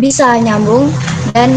[0.00, 0.88] bisa nyambung
[1.36, 1.52] dan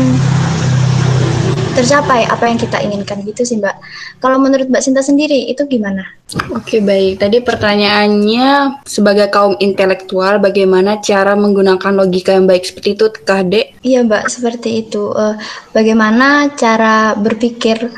[1.73, 3.75] tercapai apa yang kita inginkan gitu sih Mbak.
[4.21, 6.05] Kalau menurut Mbak Sinta sendiri itu gimana?
[6.53, 13.09] Oke baik, tadi pertanyaannya sebagai kaum intelektual bagaimana cara menggunakan logika yang baik seperti itu
[13.25, 13.81] Kak Dek?
[13.81, 15.09] Iya Mbak, seperti itu.
[15.17, 15.33] Uh,
[15.73, 17.89] bagaimana cara berpikir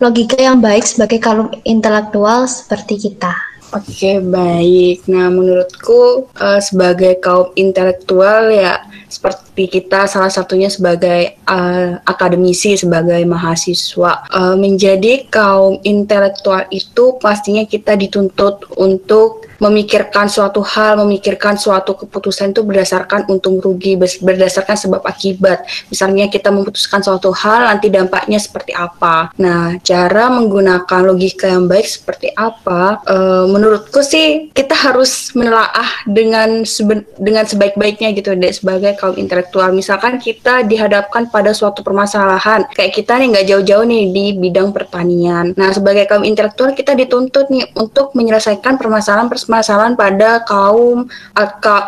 [0.00, 3.36] logika yang baik sebagai kaum intelektual seperti kita?
[3.70, 12.02] Oke baik, nah menurutku uh, sebagai kaum intelektual ya seperti kita salah satunya sebagai uh,
[12.02, 20.96] akademisi sebagai mahasiswa uh, menjadi kaum intelektual itu pastinya kita dituntut untuk memikirkan suatu hal,
[21.04, 25.62] memikirkan suatu keputusan itu berdasarkan untung rugi, berdasarkan sebab akibat.
[25.92, 29.30] Misalnya kita memutuskan suatu hal, nanti dampaknya seperti apa.
[29.36, 33.04] Nah, cara menggunakan logika yang baik seperti apa?
[33.04, 33.16] E,
[33.52, 39.76] menurutku sih kita harus menelaah dengan seben, dengan sebaik-baiknya gitu deh sebagai kaum intelektual.
[39.76, 45.52] Misalkan kita dihadapkan pada suatu permasalahan, kayak kita nih nggak jauh-jauh nih di bidang pertanian.
[45.52, 51.10] Nah, sebagai kaum intelektual kita dituntut nih untuk menyelesaikan permasalahan permasalahan permasalahan pada kaum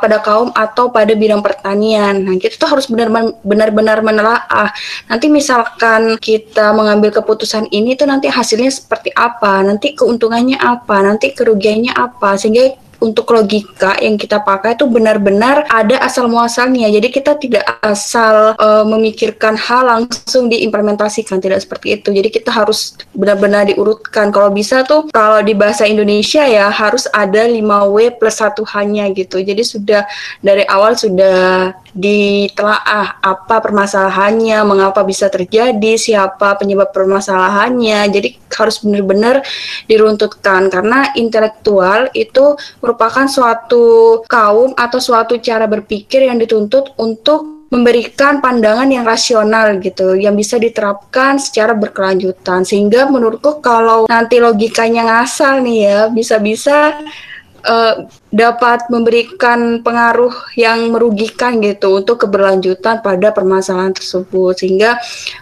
[0.02, 2.18] pada kaum atau pada bidang pertanian.
[2.18, 2.90] Nah, kita tuh harus
[3.46, 4.74] benar-benar menelaah.
[5.06, 11.30] Nanti misalkan kita mengambil keputusan ini tuh nanti hasilnya seperti apa, nanti keuntungannya apa, nanti
[11.30, 16.86] kerugiannya apa, sehingga untuk logika yang kita pakai itu benar-benar ada asal muasalnya.
[16.86, 22.14] Jadi kita tidak asal uh, memikirkan hal langsung diimplementasikan, tidak seperti itu.
[22.14, 24.30] Jadi kita harus benar-benar diurutkan.
[24.30, 29.42] Kalau bisa tuh kalau di bahasa Indonesia ya harus ada 5W plus satu hanya gitu.
[29.42, 30.06] Jadi sudah
[30.38, 38.08] dari awal sudah ditelaah apa permasalahannya, mengapa bisa terjadi, siapa penyebab permasalahannya.
[38.08, 39.40] Jadi harus benar-benar
[39.88, 42.56] diruntutkan karena intelektual itu
[43.28, 50.36] suatu kaum atau suatu cara berpikir yang dituntut untuk memberikan pandangan yang rasional gitu, yang
[50.36, 52.68] bisa diterapkan secara berkelanjutan.
[52.68, 57.00] Sehingga menurutku kalau nanti logikanya ngasal nih ya, bisa-bisa
[57.66, 64.98] uh, dapat memberikan pengaruh yang merugikan gitu untuk keberlanjutan pada permasalahan tersebut sehingga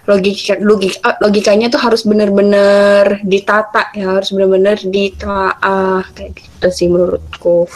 [0.09, 7.69] logika, logika logikanya tuh harus benar-benar ditata ya harus benar-benar ditelaah kayak gitu sih menurutku.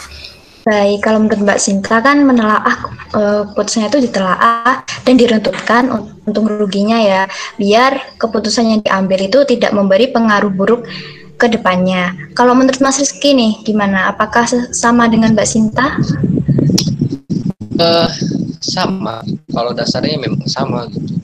[0.65, 5.93] Baik, kalau menurut Mbak Sinta kan menelaah uh, itu ditelaah dan diruntutkan
[6.25, 7.29] untuk ruginya ya,
[7.61, 10.89] biar keputusan yang diambil itu tidak memberi pengaruh buruk
[11.35, 12.15] ke depannya.
[12.31, 14.11] Kalau menurut Mas Rizky nih, gimana?
[14.11, 15.99] Apakah sama dengan Mbak Sinta?
[17.75, 18.09] Uh,
[18.63, 19.19] sama.
[19.51, 21.15] Kalau dasarnya memang sama gitu.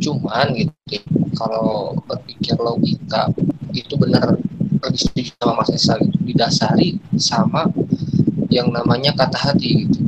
[0.00, 3.28] Cuman gitu, kalau berpikir logika
[3.76, 4.36] itu benar
[4.80, 6.16] lebih sama Mas Esa gitu.
[6.24, 7.68] Didasari sama
[8.52, 10.04] yang namanya kata hati gitu.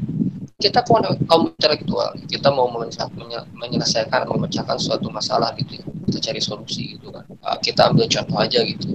[0.63, 5.85] Kita kaum intelektual, kita mau menyelesaikan, memecahkan suatu masalah gitu ya.
[6.07, 7.25] Kita cari solusi gitu kan.
[7.43, 8.95] Uh, kita ambil contoh aja gitu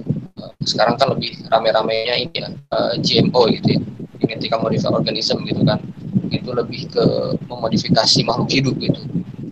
[0.62, 3.80] sekarang kan lebih rame-ramenya ini ya uh, eh, GMO gitu ya.
[4.18, 5.78] Genetika modified organism gitu kan.
[6.28, 7.04] Itu lebih ke
[7.46, 9.00] memodifikasi makhluk hidup gitu.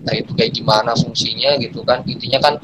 [0.03, 2.03] Nah itu kayak gimana fungsinya gitu kan.
[2.05, 2.55] Intinya kan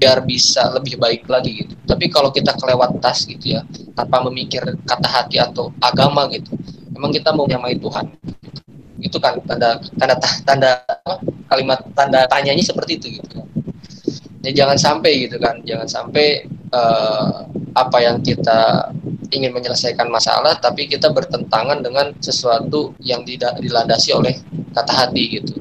[0.00, 1.74] biar bisa lebih baik lagi gitu.
[1.86, 3.62] Tapi kalau kita kelewat tas gitu ya
[3.94, 6.56] tanpa memikir kata hati atau agama gitu
[6.92, 8.06] memang kita mau nyamai Tuhan
[9.02, 10.14] itu kan tanda tanda
[10.46, 10.70] tanda
[11.50, 13.46] kalimat tanda tanyanya seperti itu gitu kan.
[14.42, 18.92] Ya jangan sampai gitu kan jangan sampai uh, apa yang kita
[19.32, 24.36] ingin menyelesaikan masalah tapi kita bertentangan dengan sesuatu yang tidak dilandasi oleh
[24.76, 25.56] kata hati gitu.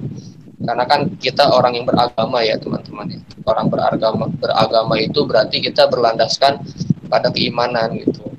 [0.61, 3.19] Karena kan kita orang yang beragama ya teman-teman ya.
[3.49, 6.61] Orang beragama beragama itu berarti kita berlandaskan
[7.09, 8.29] pada keimanan gitu.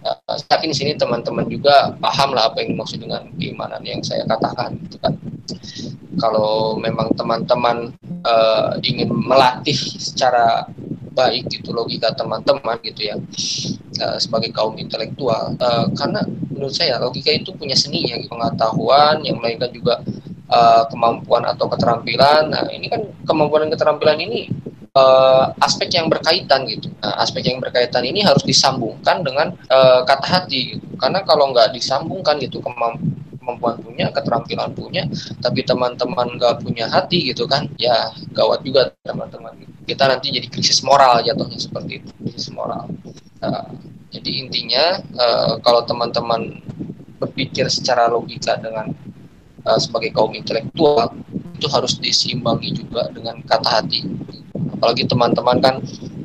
[0.00, 4.24] Uh, yakin di sini teman-teman juga paham lah apa yang dimaksud dengan keimanan yang saya
[4.24, 5.12] katakan gitu kan.
[6.16, 7.92] Kalau memang teman-teman
[8.24, 10.64] uh, ingin melatih secara
[11.20, 13.16] baik gitu logika teman-teman gitu ya
[14.00, 15.52] uh, sebagai kaum intelektual.
[15.60, 20.00] Uh, karena menurut saya logika itu punya seni yang pengetahuan yang melainkan juga
[20.48, 22.48] uh, kemampuan atau keterampilan.
[22.48, 24.48] Nah ini kan kemampuan dan keterampilan ini
[24.96, 26.88] uh, aspek yang berkaitan gitu.
[27.04, 30.86] Nah aspek yang berkaitan ini harus disambungkan dengan uh, kata hati gitu.
[30.96, 33.20] karena kalau nggak disambungkan gitu kemampuan
[33.50, 35.02] kemampuan punya, keterampilan punya,
[35.42, 39.66] tapi teman-teman nggak punya hati gitu kan, ya gawat juga teman-teman.
[39.82, 42.86] Kita nanti jadi krisis moral jatuhnya seperti itu, krisis moral.
[43.42, 43.74] Uh,
[44.14, 46.62] jadi intinya uh, kalau teman-teman
[47.18, 48.94] berpikir secara logika dengan
[49.70, 54.02] uh, sebagai kaum intelektual itu harus diseimbangi juga dengan kata hati.
[54.74, 55.74] Apalagi teman-teman kan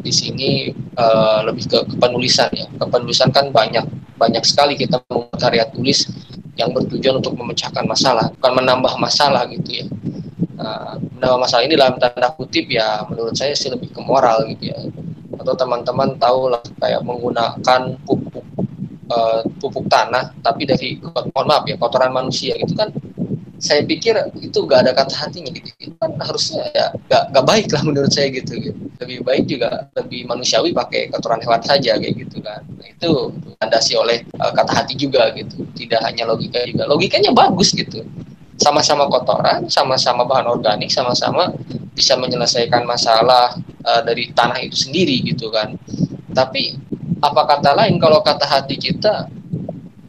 [0.01, 2.65] di sini uh, lebih ke kepenulisan ya.
[2.81, 3.85] Kepenulisan kan banyak
[4.15, 6.07] banyak sekali kita membuat karya tulis
[6.55, 9.85] yang bertujuan untuk memecahkan masalah, bukan menambah masalah gitu ya.
[10.55, 14.71] Nah, menambah masalah ini dalam tanda kutip ya menurut saya sih lebih ke moral gitu
[14.71, 14.79] ya.
[15.35, 18.45] Atau teman-teman tahu lah kayak menggunakan pupuk
[19.11, 22.89] uh, pupuk tanah tapi dari mohon maaf ya kotoran manusia gitu kan
[23.65, 25.73] saya pikir itu gak ada kata hatinya gitu.
[25.81, 29.89] Itu kan harusnya ya gak, gak baik lah menurut saya gitu, gitu lebih baik juga
[29.97, 32.61] lebih manusiawi pakai kotoran hewan saja kayak gitu kan.
[32.77, 35.65] Nah, itu landasi oleh uh, kata hati juga gitu.
[35.73, 36.85] Tidak hanya logika juga.
[36.85, 38.05] Logikanya bagus gitu.
[38.55, 41.51] Sama-sama kotoran sama-sama bahan organik sama-sama
[41.91, 43.51] bisa menyelesaikan masalah
[43.83, 45.75] uh, dari tanah itu sendiri gitu kan.
[46.31, 46.77] Tapi
[47.19, 49.27] apa kata lain kalau kata hati kita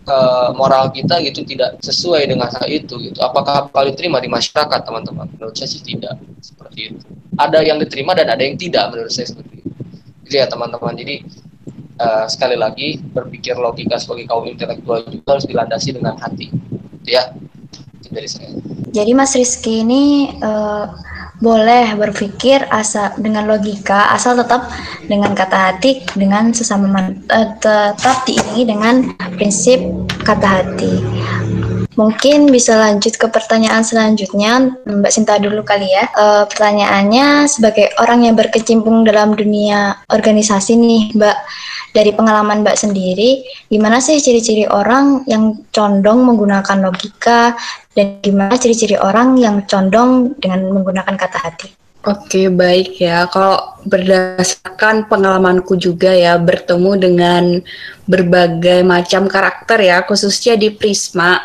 [0.07, 3.19] uh, moral kita gitu tidak sesuai dengan hal itu gitu.
[3.21, 5.27] Apakah bakal diterima di masyarakat teman-teman?
[5.37, 7.05] Menurut saya sih tidak seperti itu.
[7.37, 9.71] Ada yang diterima dan ada yang tidak menurut saya seperti itu.
[10.27, 10.95] Jadi ya teman-teman.
[10.97, 11.17] Jadi
[12.01, 16.51] uh, sekali lagi berpikir logika sebagai kaum intelektual juga harus dilandasi dengan hati.
[17.03, 17.35] Gitu ya.
[18.07, 18.55] dari saya.
[18.95, 20.89] Jadi Mas Rizky ini uh,
[21.37, 24.73] boleh berpikir asal dengan logika asal tetap
[25.05, 28.95] dengan kata hati dengan sesama man, uh, tetap diiringi dengan
[29.37, 29.79] prinsip
[30.25, 30.95] kata hati.
[31.97, 36.05] Mungkin bisa lanjut ke pertanyaan selanjutnya, Mbak Sinta dulu kali ya.
[36.13, 41.37] E, pertanyaannya sebagai orang yang berkecimpung dalam dunia organisasi nih, Mbak,
[41.97, 43.41] dari pengalaman Mbak sendiri,
[43.73, 47.57] gimana sih ciri-ciri orang yang condong menggunakan logika
[47.97, 51.69] dan gimana ciri-ciri orang yang condong dengan menggunakan kata hati?
[52.05, 53.25] Oke, baik ya.
[53.27, 57.45] Kalau berdasarkan pengalamanku juga ya bertemu dengan
[58.07, 61.43] berbagai macam karakter ya, khususnya di Prisma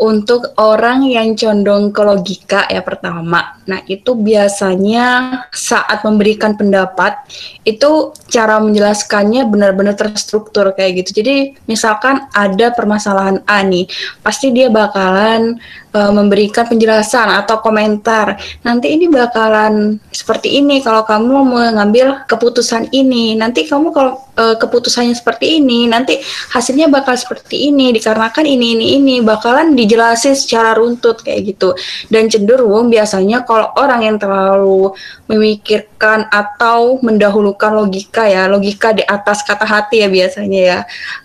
[0.00, 3.60] untuk orang yang condong ke logika ya pertama.
[3.68, 7.18] Nah, itu biasanya saat memberikan pendapat
[7.66, 11.20] itu cara menjelaskannya benar-benar terstruktur kayak gitu.
[11.20, 11.36] Jadi,
[11.68, 13.84] misalkan ada permasalahan A nih,
[14.24, 15.60] pasti dia bakalan
[15.92, 18.40] uh, memberikan penjelasan atau komentar.
[18.64, 21.36] Nanti ini bakalan seperti ini kalau kamu
[21.78, 23.38] mengambil keputusan ini.
[23.38, 26.18] Nanti kamu kalau uh, keputusannya seperti ini, nanti
[26.50, 31.78] hasilnya bakal seperti ini dikarenakan ini ini ini bakalan di dijelasin secara runtut kayak gitu.
[32.10, 34.90] Dan cenderung biasanya kalau orang yang terlalu
[35.30, 40.78] memikirkan atau mendahulukan logika ya, logika di atas kata hati ya biasanya ya.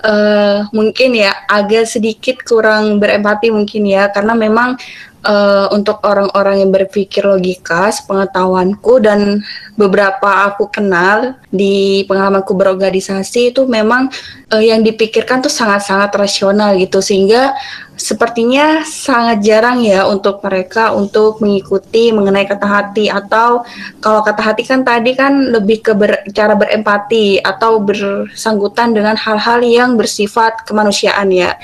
[0.05, 4.77] Uh, mungkin ya agak sedikit kurang berempati mungkin ya karena memang
[5.25, 9.41] uh, untuk orang-orang yang berpikir logika, sepengetahuanku dan
[9.73, 14.09] beberapa aku kenal di pengalamanku berorganisasi itu memang
[14.53, 17.01] uh, yang dipikirkan tuh sangat-sangat rasional gitu.
[17.01, 17.53] Sehingga
[17.93, 23.05] sepertinya sangat jarang ya untuk mereka untuk mengikuti mengenai kata hati.
[23.09, 23.65] Atau
[24.01, 29.61] kalau kata hati kan tadi kan lebih ke ber, cara berempati atau bersangkutan dengan hal-hal
[29.61, 31.57] yang bersifat kemanusiaan ya.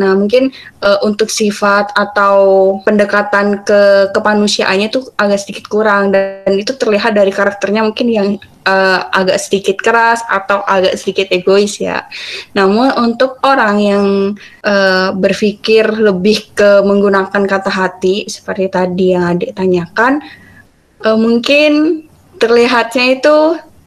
[0.00, 2.36] Nah mungkin uh, untuk sifat atau
[2.84, 6.12] pendekatan ke kemanusiaannya itu agak sedikit kurang.
[6.12, 8.28] Dan itu terlihat dari karakternya mungkin yang
[8.66, 12.02] uh, agak sedikit keras atau agak sedikit egois ya.
[12.58, 14.06] Namun untuk orang yang
[14.66, 20.18] uh, berpikir lebih ke menggunakan kata hati seperti tadi yang adik tanyakan,
[21.06, 22.02] uh, mungkin
[22.42, 23.36] terlihatnya itu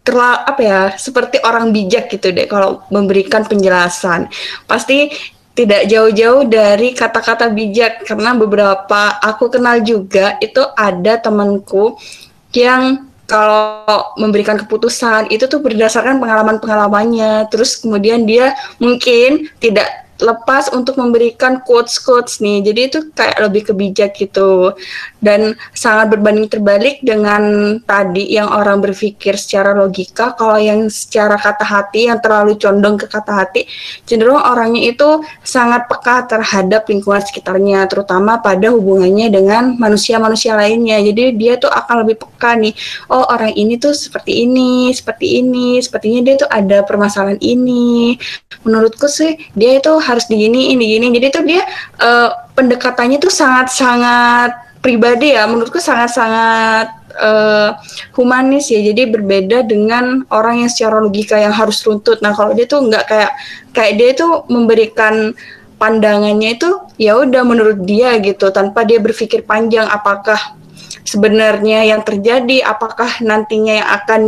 [0.07, 4.31] terlalu apa ya seperti orang bijak gitu deh kalau memberikan penjelasan.
[4.63, 5.11] Pasti
[5.51, 11.99] tidak jauh-jauh dari kata-kata bijak karena beberapa aku kenal juga itu ada temanku
[12.55, 17.51] yang kalau memberikan keputusan itu tuh berdasarkan pengalaman-pengalamannya.
[17.51, 22.65] Terus kemudian dia mungkin tidak lepas untuk memberikan quotes-quotes nih.
[22.65, 24.73] Jadi itu kayak lebih kebijak gitu.
[25.17, 31.65] Dan sangat berbanding terbalik dengan tadi yang orang berpikir secara logika, kalau yang secara kata
[31.65, 33.65] hati yang terlalu condong ke kata hati,
[34.05, 41.01] cenderung orangnya itu sangat peka terhadap lingkungan sekitarnya, terutama pada hubungannya dengan manusia-manusia lainnya.
[41.01, 42.73] Jadi dia tuh akan lebih peka nih.
[43.09, 48.17] Oh, orang ini tuh seperti ini, seperti ini, sepertinya dia tuh ada permasalahan ini.
[48.65, 51.63] Menurutku sih dia itu harus diginiin digini jadi tuh dia
[52.01, 57.75] uh, pendekatannya tuh sangat sangat pribadi ya menurutku sangat sangat uh,
[58.13, 58.79] humanis ya.
[58.81, 62.21] Jadi berbeda dengan orang yang secara logika yang harus runtut.
[62.21, 63.31] Nah kalau dia tuh nggak kayak
[63.73, 65.33] kayak dia tuh memberikan
[65.77, 70.57] pandangannya itu ya udah menurut dia gitu tanpa dia berpikir panjang apakah
[71.07, 74.21] sebenarnya yang terjadi, apakah nantinya yang akan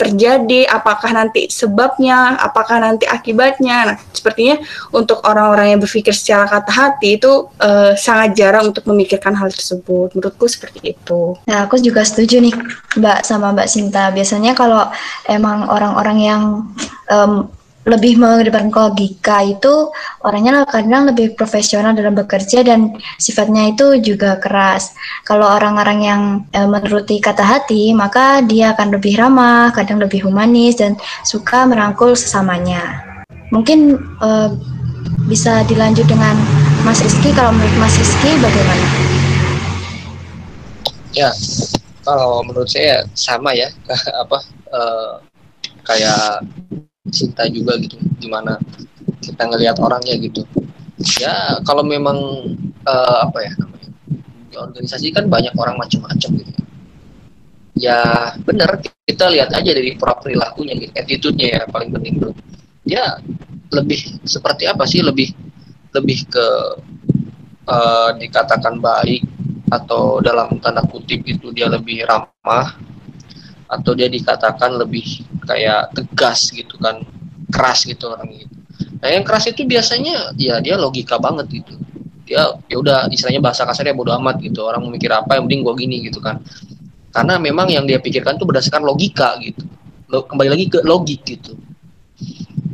[0.00, 3.92] terjadi, apakah nanti sebabnya, apakah nanti akibatnya.
[3.92, 4.56] Nah, sepertinya
[4.96, 10.16] untuk orang-orang yang berpikir secara kata hati itu uh, sangat jarang untuk memikirkan hal tersebut.
[10.16, 11.36] Menurutku seperti itu.
[11.44, 12.56] Nah, aku juga setuju nih,
[12.96, 14.08] Mbak sama Mbak Sinta.
[14.08, 14.88] Biasanya kalau
[15.28, 16.42] emang orang-orang yang
[17.12, 17.52] um,
[17.84, 19.92] lebih mengedepankan logika itu
[20.24, 24.96] orangnya kadang lebih profesional dalam bekerja dan sifatnya itu juga keras.
[25.28, 26.22] Kalau orang-orang yang
[26.56, 30.96] e, menuruti kata hati, maka dia akan lebih ramah, kadang lebih humanis dan
[31.28, 33.04] suka merangkul sesamanya.
[33.52, 34.28] Mungkin e,
[35.28, 36.40] bisa dilanjut dengan
[36.88, 37.36] Mas Rizky.
[37.36, 38.86] Kalau menurut Mas Rizky bagaimana?
[41.12, 41.30] Ya,
[42.00, 43.68] kalau menurut saya sama ya,
[44.24, 44.40] apa
[44.72, 44.80] e,
[45.84, 46.40] kayak
[47.12, 48.56] cinta juga gitu gimana
[49.20, 50.44] kita ngelihat orangnya gitu.
[51.20, 52.16] Ya kalau memang
[52.86, 53.90] uh, apa ya namanya
[54.48, 56.52] di organisasi kan banyak orang macam-macam gitu.
[57.76, 62.32] Ya benar kita lihat aja dari perilakunya gitu attitude-nya ya paling penting tuh.
[62.84, 63.20] Dia
[63.72, 65.34] lebih seperti apa sih lebih
[65.92, 66.46] lebih ke
[67.68, 69.24] uh, dikatakan baik
[69.68, 72.76] atau dalam tanda kutip itu dia lebih ramah
[73.80, 77.02] atau dia dikatakan lebih kayak tegas gitu kan
[77.50, 78.54] keras gitu orang gitu
[79.04, 81.76] nah yang keras itu biasanya ya dia logika banget gitu.
[82.24, 84.64] Dia ya udah istilahnya bahasa kasarnya bodoh amat gitu.
[84.64, 86.40] Orang memikir apa yang penting gua gini gitu kan.
[87.12, 89.68] Karena memang yang dia pikirkan tuh berdasarkan logika gitu.
[90.08, 91.52] Kembali lagi ke logik gitu.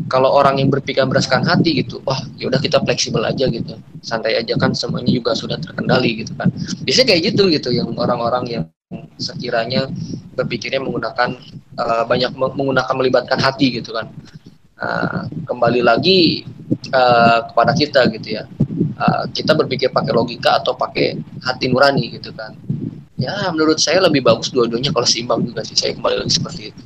[0.06, 3.74] Kalau orang yang berpikir berdasarkan hati gitu wah ya udah kita fleksibel aja gitu.
[4.06, 6.46] Santai aja kan semuanya juga sudah terkendali gitu kan.
[6.86, 8.64] Biasanya kayak gitu gitu yang orang-orang yang
[9.22, 9.86] sekiranya
[10.34, 11.38] berpikirnya menggunakan
[11.78, 14.10] uh, banyak menggunakan melibatkan hati gitu kan.
[14.80, 16.42] Uh, kembali lagi
[16.90, 18.44] uh, kepada kita gitu ya.
[18.98, 21.14] Uh, kita berpikir pakai logika atau pakai
[21.46, 22.56] hati nurani gitu kan.
[23.20, 25.78] Ya menurut saya lebih bagus dua-duanya kalau seimbang juga sih.
[25.78, 26.82] Saya kembali lagi seperti itu,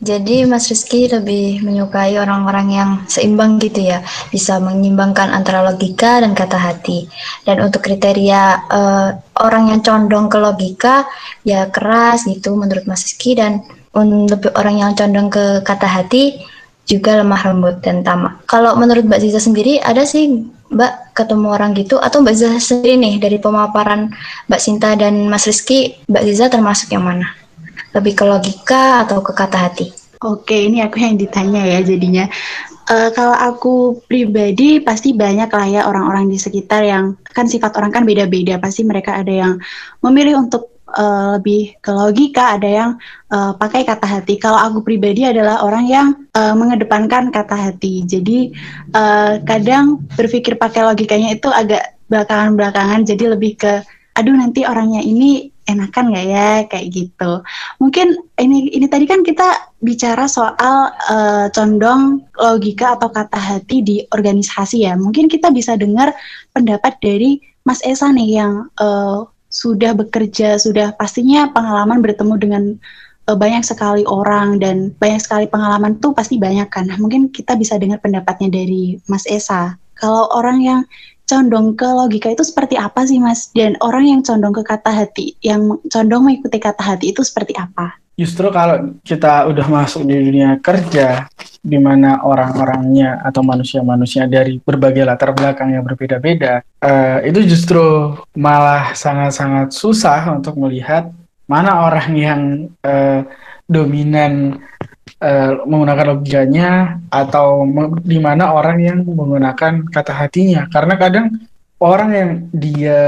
[0.00, 4.00] Jadi Mas Rizky lebih menyukai orang-orang yang seimbang gitu ya,
[4.32, 7.06] bisa menyimbangkan antara logika dan kata hati.
[7.44, 9.08] Dan untuk kriteria uh,
[9.40, 11.06] orang yang condong ke logika
[11.46, 13.64] ya keras gitu menurut Mas Rizky dan
[13.94, 16.38] lebih orang yang condong ke kata hati
[16.86, 18.42] juga lemah lembut dan tamak.
[18.50, 22.94] Kalau menurut Mbak Ziza sendiri ada sih Mbak ketemu orang gitu atau Mbak Ziza sendiri
[22.98, 24.10] nih dari pemaparan
[24.46, 27.39] Mbak Sinta dan Mas Rizky, Mbak Ziza termasuk yang mana?
[27.90, 29.86] Lebih ke logika atau ke kata hati?
[30.20, 32.28] Oke, ini aku yang ditanya ya jadinya.
[32.90, 37.88] Uh, kalau aku pribadi pasti banyak lah ya orang-orang di sekitar yang kan sifat orang
[37.88, 38.60] kan beda-beda.
[38.60, 39.52] Pasti mereka ada yang
[40.04, 42.90] memilih untuk uh, lebih ke logika, ada yang
[43.30, 44.36] uh, pakai kata hati.
[44.36, 48.02] Kalau aku pribadi adalah orang yang uh, mengedepankan kata hati.
[48.04, 48.52] Jadi
[48.94, 53.06] uh, kadang berpikir pakai logikanya itu agak belakangan-belakangan.
[53.06, 53.72] Jadi lebih ke,
[54.18, 57.32] aduh nanti orangnya ini enakan nggak ya kayak gitu.
[57.78, 63.96] Mungkin ini ini tadi kan kita bicara soal uh, condong logika atau kata hati di
[64.10, 64.98] organisasi ya.
[64.98, 66.12] Mungkin kita bisa dengar
[66.52, 72.62] pendapat dari Mas Esa nih yang uh, sudah bekerja, sudah pastinya pengalaman bertemu dengan
[73.26, 76.86] uh, banyak sekali orang dan banyak sekali pengalaman tuh pasti banyak kan.
[76.86, 79.74] Nah, mungkin kita bisa dengar pendapatnya dari Mas Esa.
[79.98, 80.80] Kalau orang yang
[81.30, 83.54] condong ke logika itu seperti apa sih Mas?
[83.54, 87.94] Dan orang yang condong ke kata hati, yang condong mengikuti kata hati itu seperti apa?
[88.18, 91.24] Justru kalau kita udah masuk di dunia kerja,
[91.64, 97.80] di mana orang-orangnya atau manusia-manusia dari berbagai latar belakang yang berbeda-beda, uh, itu justru
[98.36, 101.08] malah sangat-sangat susah untuk melihat
[101.48, 102.40] mana orang yang
[102.84, 103.24] uh,
[103.70, 104.60] dominan
[105.18, 106.70] uh, menggunakan logikanya
[107.10, 107.66] atau
[108.06, 110.70] di mana orang yang menggunakan kata hatinya.
[110.70, 111.26] Karena kadang
[111.80, 113.02] orang yang dia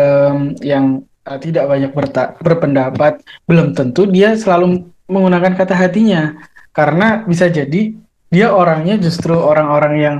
[0.64, 1.92] yang uh, tidak banyak
[2.40, 6.34] berpendapat belum tentu dia selalu menggunakan kata hatinya
[6.72, 7.92] karena bisa jadi
[8.32, 10.16] dia orangnya justru orang-orang yang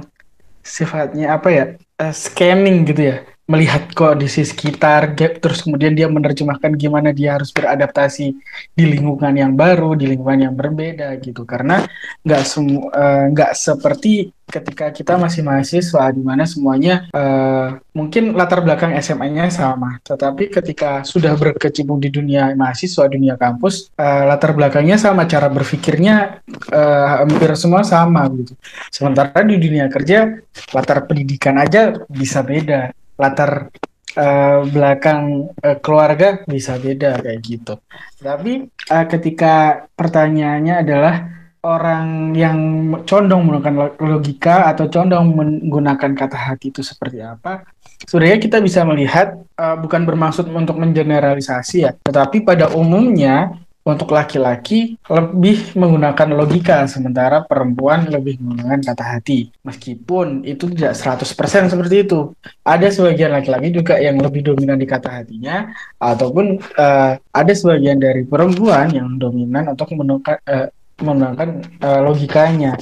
[0.60, 1.64] sifatnya apa ya
[1.98, 3.16] uh, scanning gitu ya
[3.50, 8.38] melihat kondisi sekitar terus kemudian dia menerjemahkan gimana dia harus beradaptasi
[8.72, 11.42] di lingkungan yang baru di lingkungan yang berbeda gitu.
[11.42, 11.82] Karena
[12.22, 18.62] nggak semua uh, nggak seperti ketika kita masih mahasiswa di mana semuanya uh, mungkin latar
[18.62, 19.98] belakang SMA-nya sama.
[20.06, 26.40] Tetapi ketika sudah berkecimpung di dunia mahasiswa dunia kampus uh, latar belakangnya sama cara berpikirnya
[26.70, 28.54] uh, hampir semua sama gitu.
[28.94, 30.30] Sementara di dunia kerja
[30.70, 33.70] latar pendidikan aja bisa beda latar
[34.18, 37.74] uh, belakang uh, keluarga bisa beda kayak gitu.
[38.18, 41.14] Tapi uh, ketika pertanyaannya adalah
[41.62, 42.58] orang yang
[43.06, 47.62] condong menggunakan logika atau condong menggunakan kata hati itu seperti apa?
[48.02, 54.94] Sebenarnya kita bisa melihat uh, bukan bermaksud untuk mengeneralisasi ya, tetapi pada umumnya untuk laki-laki
[55.10, 59.50] lebih menggunakan logika sementara perempuan lebih menggunakan kata hati.
[59.66, 62.30] Meskipun itu tidak 100% seperti itu.
[62.62, 68.22] Ada sebagian laki-laki juga yang lebih dominan di kata hatinya ataupun uh, ada sebagian dari
[68.22, 70.68] perempuan yang dominan untuk menggunakan, uh,
[71.02, 71.48] menggunakan
[71.82, 72.78] uh, logikanya.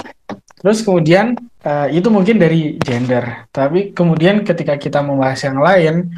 [0.61, 1.32] Terus kemudian
[1.64, 3.48] uh, itu mungkin dari gender.
[3.48, 6.12] Tapi kemudian ketika kita membahas yang lain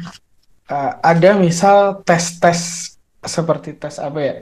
[0.67, 2.91] uh, ada misal tes-tes
[3.23, 4.35] seperti tes apa ya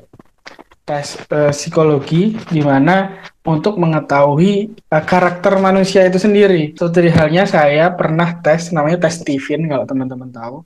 [0.82, 6.74] tes uh, psikologi di mana untuk mengetahui uh, karakter manusia itu sendiri.
[6.74, 10.58] Seperti halnya saya pernah tes namanya tes Stephen kalau teman-teman tahu.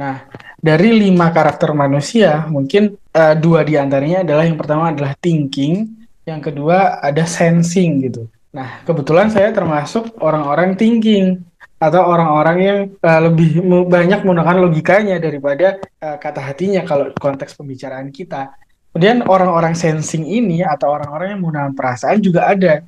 [0.00, 0.24] Nah,
[0.56, 5.92] dari lima karakter manusia, mungkin uh, dua di antaranya adalah yang pertama adalah thinking,
[6.24, 8.24] yang kedua ada sensing gitu.
[8.50, 11.44] Nah, kebetulan saya termasuk orang-orang thinking
[11.80, 18.12] atau orang-orang yang uh, lebih banyak menggunakan logikanya daripada uh, kata hatinya kalau konteks pembicaraan
[18.12, 18.52] kita.
[18.90, 22.82] Kemudian orang-orang sensing ini atau orang-orang yang menggunakan perasaan juga ada.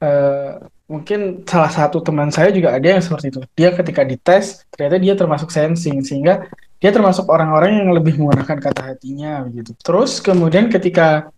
[0.00, 3.40] Uh, mungkin salah satu teman saya juga ada yang seperti itu.
[3.56, 6.48] Dia ketika dites ternyata dia termasuk sensing sehingga
[6.80, 9.72] dia termasuk orang-orang yang lebih menggunakan kata hatinya begitu.
[9.80, 11.32] Terus kemudian ketika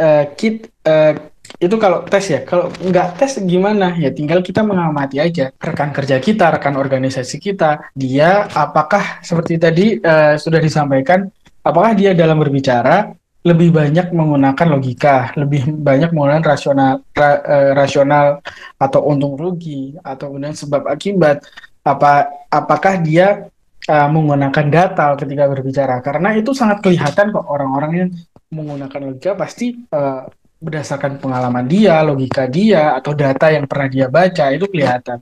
[0.00, 1.12] uh, kit uh,
[1.60, 3.94] itu kalau tes ya, kalau nggak tes gimana?
[3.96, 9.86] Ya tinggal kita mengamati aja rekan kerja kita, rekan organisasi kita, dia apakah seperti tadi
[10.00, 11.28] uh, sudah disampaikan,
[11.64, 13.12] apakah dia dalam berbicara
[13.46, 18.26] lebih banyak menggunakan logika, lebih banyak menggunakan rasional ra, uh, rasional
[18.74, 21.46] atau untung rugi atau kemudian sebab akibat.
[21.86, 23.46] Apa apakah dia
[23.86, 26.02] uh, menggunakan data ketika berbicara?
[26.02, 28.10] Karena itu sangat kelihatan kok orang-orang yang
[28.50, 30.26] menggunakan logika pasti uh,
[30.56, 35.20] berdasarkan pengalaman dia, logika dia, atau data yang pernah dia baca itu kelihatan.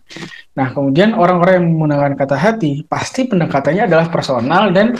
[0.54, 4.94] Nah, kemudian orang-orang yang menggunakan kata hati pasti pendekatannya adalah personal dan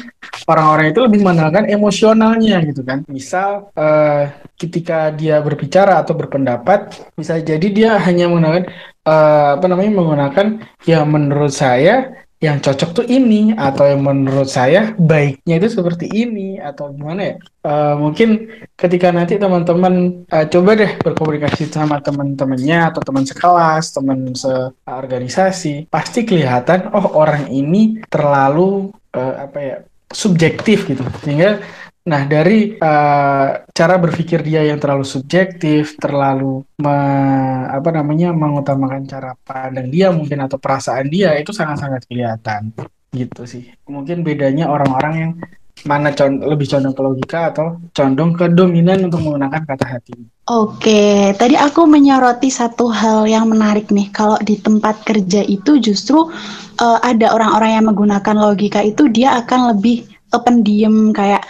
[0.50, 3.06] orang-orang itu lebih menggunakan emosionalnya gitu kan.
[3.06, 4.26] Misal uh,
[4.58, 8.66] ketika dia berbicara atau berpendapat, bisa jadi dia hanya menggunakan
[9.06, 10.46] uh, apa namanya menggunakan
[10.82, 16.60] ya menurut saya yang cocok tuh ini atau yang menurut saya baiknya itu seperti ini
[16.60, 17.36] atau gimana ya?
[17.64, 24.36] Uh, mungkin ketika nanti teman-teman uh, coba deh berkomunikasi sama teman-temannya atau teman sekelas teman
[24.36, 29.76] seorganisasi pasti kelihatan oh orang ini terlalu uh, apa ya
[30.12, 31.02] subjektif gitu.
[31.24, 31.64] Sehingga
[32.04, 36.96] Nah, dari uh, cara berpikir dia yang terlalu subjektif, terlalu me,
[37.64, 42.76] apa namanya mengutamakan cara pandang dia mungkin atau perasaan dia itu sangat-sangat kelihatan
[43.16, 43.72] gitu sih.
[43.88, 45.32] Mungkin bedanya orang-orang yang
[45.88, 50.14] mana con lebih condong ke logika atau condong ke dominan untuk menggunakan kata hati.
[50.44, 54.12] Oke, tadi aku menyoroti satu hal yang menarik nih.
[54.12, 56.28] Kalau di tempat kerja itu justru
[56.84, 60.04] uh, ada orang-orang yang menggunakan logika itu dia akan lebih
[60.42, 61.43] pendiam kayak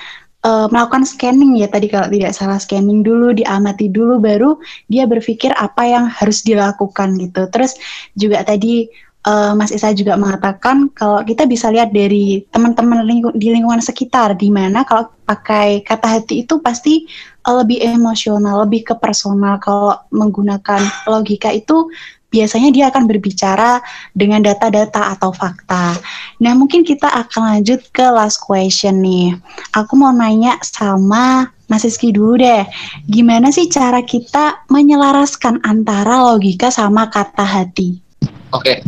[0.44, 5.50] uh, melakukan scanning ya tadi kalau tidak salah scanning dulu, diamati dulu baru dia berpikir
[5.56, 7.48] apa yang harus dilakukan gitu.
[7.50, 7.74] Terus
[8.14, 8.86] juga tadi
[9.24, 14.36] uh, Mas Isa juga mengatakan kalau kita bisa lihat dari teman-teman lingku di lingkungan sekitar
[14.36, 17.08] di mana kalau pakai kata hati itu pasti
[17.48, 19.56] uh, lebih emosional, lebih ke personal.
[19.58, 21.88] Kalau menggunakan logika itu
[22.34, 23.78] biasanya dia akan berbicara
[24.10, 25.94] dengan data-data atau fakta.
[26.42, 29.38] Nah, mungkin kita akan lanjut ke last question nih.
[29.78, 32.66] Aku mau nanya sama Mas Rizky dulu deh.
[33.06, 38.02] Gimana sih cara kita menyelaraskan antara logika sama kata hati?
[38.50, 38.82] Oke.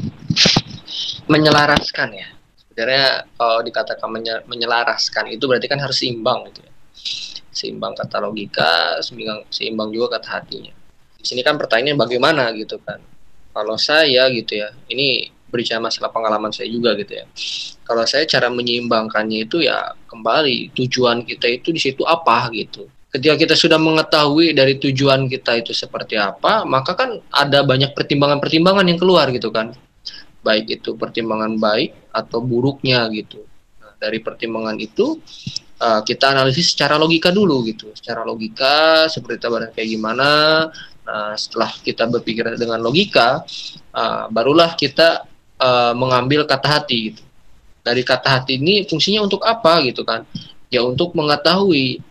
[1.31, 2.29] Menyelaraskan ya.
[2.59, 4.09] Sebenarnya kalau dikatakan
[4.51, 6.73] menyelaraskan itu berarti kan harus seimbang gitu ya.
[7.55, 10.75] Seimbang kata logika, seimbang, seimbang juga kata hatinya.
[11.17, 13.01] Di sini kan pertanyaannya bagaimana gitu kan
[13.57, 17.25] kalau saya gitu ya, ini berbicara masalah pengalaman saya juga gitu ya.
[17.89, 22.85] Kalau saya cara menyeimbangkannya itu ya kembali tujuan kita itu di situ apa gitu.
[23.09, 28.85] Ketika kita sudah mengetahui dari tujuan kita itu seperti apa, maka kan ada banyak pertimbangan-pertimbangan
[28.85, 29.73] yang keluar gitu kan.
[30.45, 33.41] Baik itu pertimbangan baik atau buruknya gitu.
[33.81, 35.17] Nah, dari pertimbangan itu
[35.81, 37.89] uh, kita analisis secara logika dulu gitu.
[37.97, 40.29] Secara logika seperti tabaran kayak gimana,
[41.07, 43.47] Nah, setelah kita berpikir dengan logika,
[43.95, 45.23] uh, barulah kita
[45.63, 47.15] uh, mengambil kata hati.
[47.15, 47.23] Gitu.
[47.87, 50.27] Dari kata hati ini fungsinya untuk apa gitu kan?
[50.67, 52.03] Ya untuk mengetahui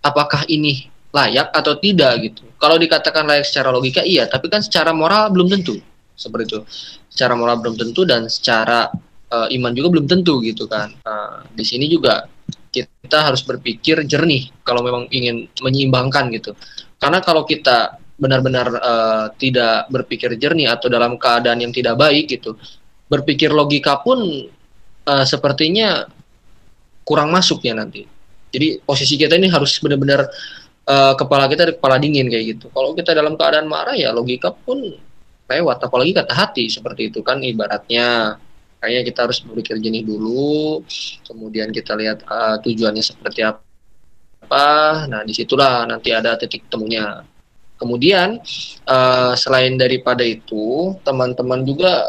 [0.00, 2.42] apakah ini layak atau tidak gitu.
[2.56, 5.76] Kalau dikatakan layak secara logika iya, tapi kan secara moral belum tentu.
[6.16, 6.60] Seperti itu.
[7.12, 8.88] Secara moral belum tentu dan secara
[9.28, 10.96] uh, iman juga belum tentu gitu kan.
[11.04, 12.24] Nah, di sini juga
[12.72, 16.52] kita harus berpikir jernih kalau memang ingin menyeimbangkan gitu.
[16.96, 22.56] Karena kalau kita benar-benar uh, tidak berpikir jernih atau dalam keadaan yang tidak baik gitu.
[23.06, 24.48] Berpikir logika pun
[25.06, 26.08] uh, sepertinya
[27.04, 28.08] kurang masuk ya nanti.
[28.50, 30.26] Jadi posisi kita ini harus benar-benar
[30.88, 32.66] uh, kepala kita kepala dingin kayak gitu.
[32.72, 34.80] Kalau kita dalam keadaan marah ya logika pun
[35.46, 38.40] lewat apalagi kata hati seperti itu kan ibaratnya.
[38.76, 40.84] Kayaknya kita harus berpikir jernih dulu
[41.28, 45.04] kemudian kita lihat uh, tujuannya seperti apa.
[45.04, 47.24] Nah di situlah nanti ada titik temunya
[47.76, 48.40] Kemudian
[48.88, 52.08] uh, selain daripada itu, teman-teman juga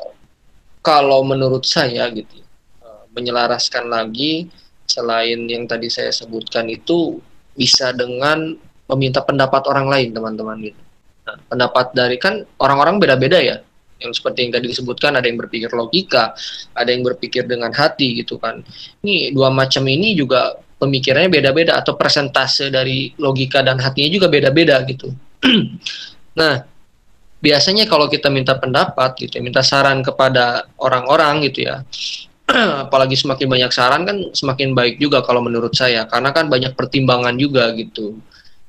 [0.80, 2.39] kalau menurut saya gitu
[2.80, 4.47] uh, menyelaraskan lagi
[4.88, 7.20] selain yang tadi saya sebutkan itu
[7.51, 8.55] bisa dengan
[8.88, 10.82] meminta pendapat orang lain, teman-teman gitu.
[11.28, 13.59] Nah, pendapat dari kan orang-orang beda-beda ya.
[13.99, 16.32] Yang seperti yang tadi disebutkan ada yang berpikir logika,
[16.72, 18.63] ada yang berpikir dengan hati gitu kan.
[19.03, 24.80] Ini dua macam ini juga pemikirannya beda-beda atau persentase dari logika dan hatinya juga beda-beda
[24.88, 25.11] gitu.
[26.39, 26.65] Nah,
[27.41, 31.85] biasanya kalau kita minta pendapat gitu, ya, minta saran kepada orang-orang gitu ya,
[32.88, 37.35] apalagi semakin banyak saran kan semakin baik juga kalau menurut saya, karena kan banyak pertimbangan
[37.38, 38.17] juga gitu.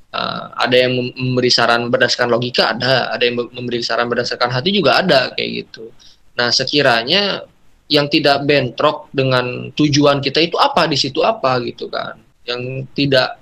[0.08, 5.04] Uh, ada yang memberi saran berdasarkan logika, ada, ada yang memberi saran berdasarkan hati juga
[5.04, 5.92] ada kayak gitu.
[6.32, 7.44] Nah, sekiranya
[7.92, 12.16] yang tidak bentrok dengan tujuan kita itu apa di situ apa gitu kan,
[12.48, 13.36] yang tidak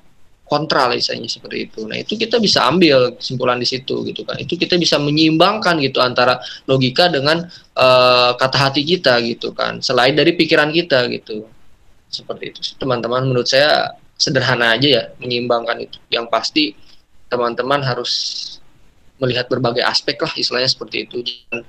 [0.47, 1.90] kontra misalnya seperti itu.
[1.90, 4.38] Nah, itu kita bisa ambil kesimpulan di situ gitu kan.
[4.38, 6.38] Itu kita bisa menyeimbangkan gitu antara
[6.70, 9.82] logika dengan uh, kata hati kita gitu kan.
[9.82, 11.51] Selain dari pikiran kita gitu.
[12.07, 12.61] Seperti itu.
[12.78, 15.99] Teman-teman menurut saya sederhana aja ya menyeimbangkan itu.
[16.14, 16.64] Yang pasti
[17.26, 18.12] teman-teman harus
[19.18, 21.26] melihat berbagai aspek lah istilahnya seperti itu.
[21.26, 21.61] Jangan,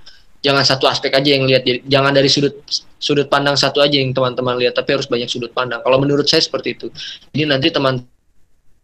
[0.45, 1.65] jangan satu aspek aja yang lihat.
[1.89, 2.61] Jangan dari sudut
[3.01, 5.81] sudut pandang satu aja yang teman-teman lihat, tapi harus banyak sudut pandang.
[5.81, 6.87] Kalau menurut saya seperti itu.
[7.33, 8.05] Jadi nanti teman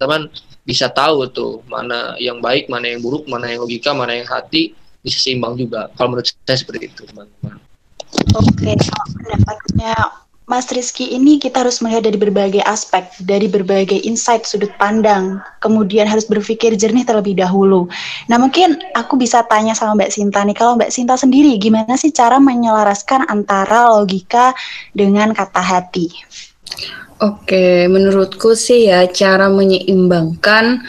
[0.04, 0.28] teman
[0.68, 4.76] bisa tahu tuh mana yang baik, mana yang buruk, mana yang logika, mana yang hati
[5.04, 5.92] bisa seimbang juga.
[5.96, 7.60] Kalau menurut saya seperti itu, teman-teman.
[8.40, 8.72] Oke,
[9.20, 9.94] pendapatnya
[10.44, 16.04] Mas Rizky ini kita harus melihat dari berbagai aspek, dari berbagai insight sudut pandang, kemudian
[16.04, 17.88] harus berpikir jernih terlebih dahulu.
[18.28, 22.12] Nah mungkin aku bisa tanya sama Mbak Sinta nih, kalau Mbak Sinta sendiri gimana sih
[22.12, 24.52] cara menyelaraskan antara logika
[24.92, 26.12] dengan kata hati?
[27.24, 30.84] Oke, menurutku sih ya cara menyeimbangkan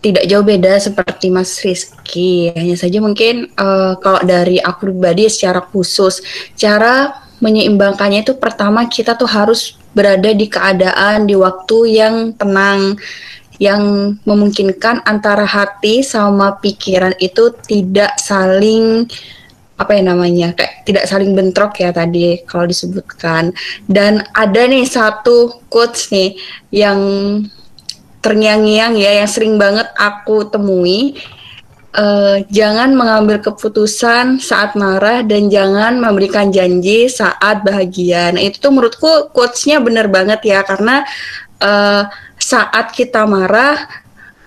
[0.00, 2.48] tidak jauh beda seperti Mas Rizky.
[2.56, 6.24] Hanya saja mungkin uh, kalau dari aku pribadi secara khusus,
[6.56, 7.12] cara
[7.44, 12.96] menyeimbangkannya itu pertama kita tuh harus berada di keadaan di waktu yang tenang
[13.60, 19.04] yang memungkinkan antara hati sama pikiran itu tidak saling
[19.80, 23.56] apa ya namanya kayak tidak saling bentrok ya tadi kalau disebutkan
[23.88, 26.36] dan ada nih satu quotes nih
[26.68, 27.00] yang
[28.20, 31.16] terngiang-ngiang ya yang sering banget aku temui
[31.96, 38.30] uh, jangan mengambil keputusan saat marah dan jangan memberikan janji saat bahagia.
[38.36, 41.02] Nah itu tuh menurutku quotesnya bener banget ya karena
[41.64, 42.04] uh,
[42.36, 43.88] saat kita marah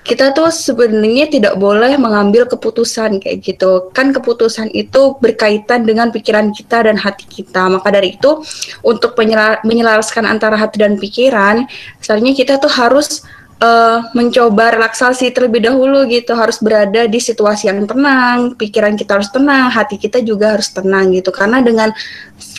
[0.04, 3.88] kita tuh sebenarnya tidak boleh mengambil keputusan kayak gitu.
[3.95, 7.72] Kan keputusan itu berkaitan dengan pikiran kita dan hati kita.
[7.72, 8.43] Maka dari itu
[8.84, 9.16] untuk
[9.64, 11.64] menyelaraskan antara hati dan pikiran,
[12.04, 13.24] sebenarnya kita tuh harus
[13.64, 16.36] uh, mencoba relaksasi terlebih dahulu gitu.
[16.36, 21.16] Harus berada di situasi yang tenang, pikiran kita harus tenang, hati kita juga harus tenang
[21.16, 21.32] gitu.
[21.32, 21.95] Karena dengan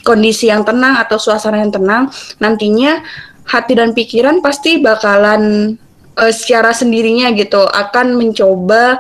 [0.01, 2.09] kondisi yang tenang atau suasana yang tenang,
[2.41, 3.05] nantinya
[3.45, 5.77] hati dan pikiran pasti bakalan
[6.19, 8.99] uh, secara sendirinya gitu akan mencoba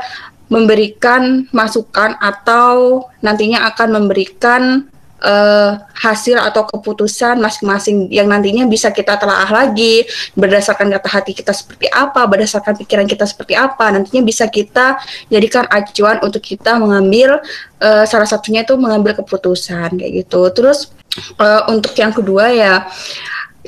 [0.52, 4.86] memberikan masukan atau nantinya akan memberikan
[5.24, 10.04] uh, hasil atau keputusan masing-masing yang nantinya bisa kita telaah lagi
[10.36, 15.00] berdasarkan kata hati kita seperti apa, berdasarkan pikiran kita seperti apa, nantinya bisa kita
[15.32, 17.40] jadikan acuan untuk kita mengambil
[17.80, 20.44] uh, salah satunya itu mengambil keputusan kayak gitu.
[20.52, 20.92] Terus
[21.40, 22.84] uh, untuk yang kedua ya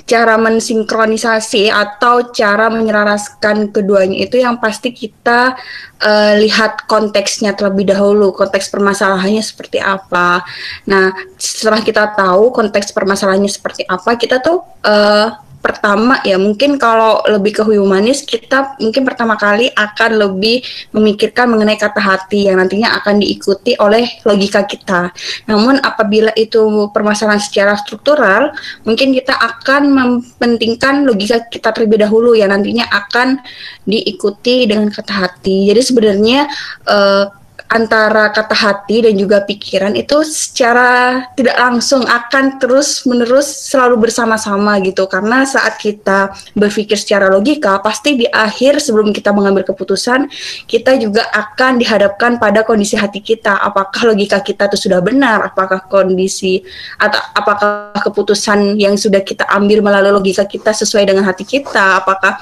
[0.04, 5.56] cara mensinkronisasi atau cara menyelaraskan keduanya itu yang pasti kita
[6.04, 10.44] uh, lihat konteksnya terlebih dahulu, konteks permasalahannya seperti apa.
[10.84, 17.26] Nah, setelah kita tahu konteks permasalahannya seperti apa, kita tuh uh, pertama ya mungkin kalau
[17.26, 20.62] lebih ke humanis kita mungkin pertama kali akan lebih
[20.94, 25.10] memikirkan mengenai kata hati yang nantinya akan diikuti oleh logika kita.
[25.50, 28.54] Namun apabila itu permasalahan secara struktural,
[28.86, 33.42] mungkin kita akan mementingkan logika kita terlebih dahulu yang nantinya akan
[33.82, 35.66] diikuti dengan kata hati.
[35.66, 36.46] Jadi sebenarnya
[36.86, 44.06] uh, antara kata hati dan juga pikiran itu secara tidak langsung akan terus menerus selalu
[44.06, 45.10] bersama-sama gitu.
[45.10, 50.30] Karena saat kita berpikir secara logika pasti di akhir sebelum kita mengambil keputusan
[50.70, 53.58] kita juga akan dihadapkan pada kondisi hati kita.
[53.58, 55.50] Apakah logika kita itu sudah benar?
[55.50, 56.62] Apakah kondisi
[57.02, 61.98] atau apakah keputusan yang sudah kita ambil melalui logika kita sesuai dengan hati kita?
[61.98, 62.38] Apakah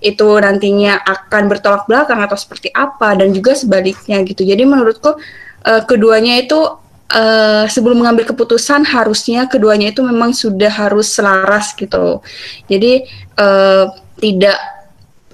[0.00, 4.42] itu nantinya akan bertolak belakang atau seperti apa dan juga sebaliknya gitu.
[4.44, 5.16] Jadi menurutku
[5.68, 6.56] uh, keduanya itu
[7.12, 12.24] uh, sebelum mengambil keputusan harusnya keduanya itu memang sudah harus selaras gitu.
[12.66, 13.04] Jadi
[13.36, 14.58] uh, tidak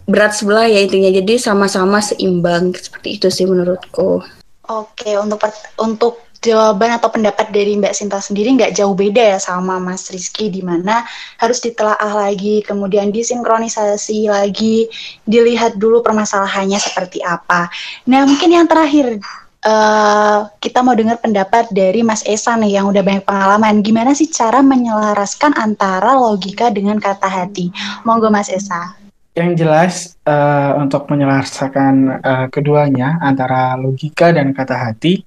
[0.06, 1.10] berat sebelah ya intinya.
[1.14, 4.22] Jadi sama-sama seimbang seperti itu sih menurutku.
[4.66, 5.38] Oke, untuk
[5.78, 10.46] untuk jawaban atau pendapat dari Mbak Sinta sendiri nggak jauh beda ya sama Mas Rizky
[10.46, 11.02] di mana
[11.42, 14.86] harus ditelaah lagi, kemudian disinkronisasi lagi,
[15.26, 17.66] dilihat dulu permasalahannya seperti apa.
[18.06, 19.18] Nah mungkin yang terakhir
[19.66, 23.82] uh, kita mau dengar pendapat dari Mas Esa nih yang udah banyak pengalaman.
[23.82, 27.74] Gimana sih cara menyelaraskan antara logika dengan kata hati?
[28.06, 28.94] Monggo Mas Esa.
[29.36, 29.94] Yang jelas
[30.24, 35.25] uh, untuk menyelaraskan uh, keduanya antara logika dan kata hati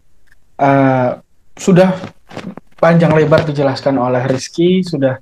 [0.60, 1.18] uh,
[1.55, 1.95] sudah
[2.76, 5.18] panjang lebar dijelaskan oleh Rizky, sudah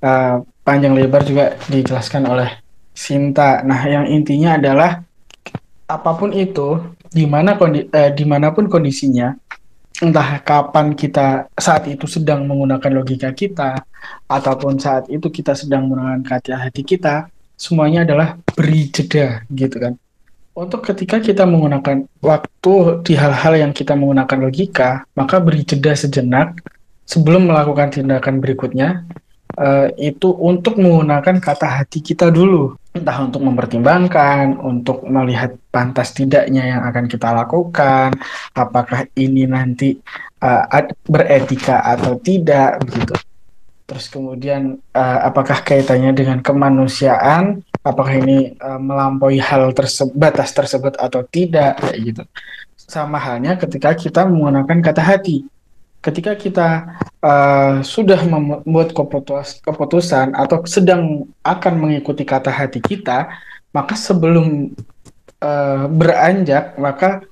[0.00, 2.50] uh, panjang lebar juga dijelaskan oleh
[2.96, 3.62] Sinta.
[3.62, 5.04] Nah, yang intinya adalah
[5.88, 9.36] apa pun itu, di mana kondi, uh, di mana pun kondisinya,
[10.02, 13.84] entah kapan kita saat itu sedang menggunakan logika kita,
[14.26, 19.94] ataupun saat itu kita sedang menggunakan kata hati kita, semuanya adalah beri jeda, gitu kan
[20.58, 22.74] untuk ketika kita menggunakan waktu
[23.06, 26.58] di hal-hal yang kita menggunakan logika, maka beri jeda sejenak
[27.06, 29.06] sebelum melakukan tindakan berikutnya,
[29.54, 32.74] uh, itu untuk menggunakan kata hati kita dulu.
[32.90, 38.18] Entah untuk mempertimbangkan, untuk melihat pantas tidaknya yang akan kita lakukan,
[38.50, 39.94] apakah ini nanti
[40.42, 40.66] uh,
[41.06, 43.14] beretika atau tidak, begitu.
[43.88, 50.92] Terus kemudian uh, apakah kaitannya dengan kemanusiaan apakah ini uh, melampaui hal tersebut batas tersebut
[51.00, 52.22] atau tidak kayak gitu.
[52.76, 55.48] Sama halnya ketika kita menggunakan kata hati.
[55.98, 56.68] Ketika kita
[57.24, 63.26] uh, sudah membuat keputus keputusan atau sedang akan mengikuti kata hati kita
[63.74, 64.70] maka sebelum
[65.42, 67.26] uh, beranjak maka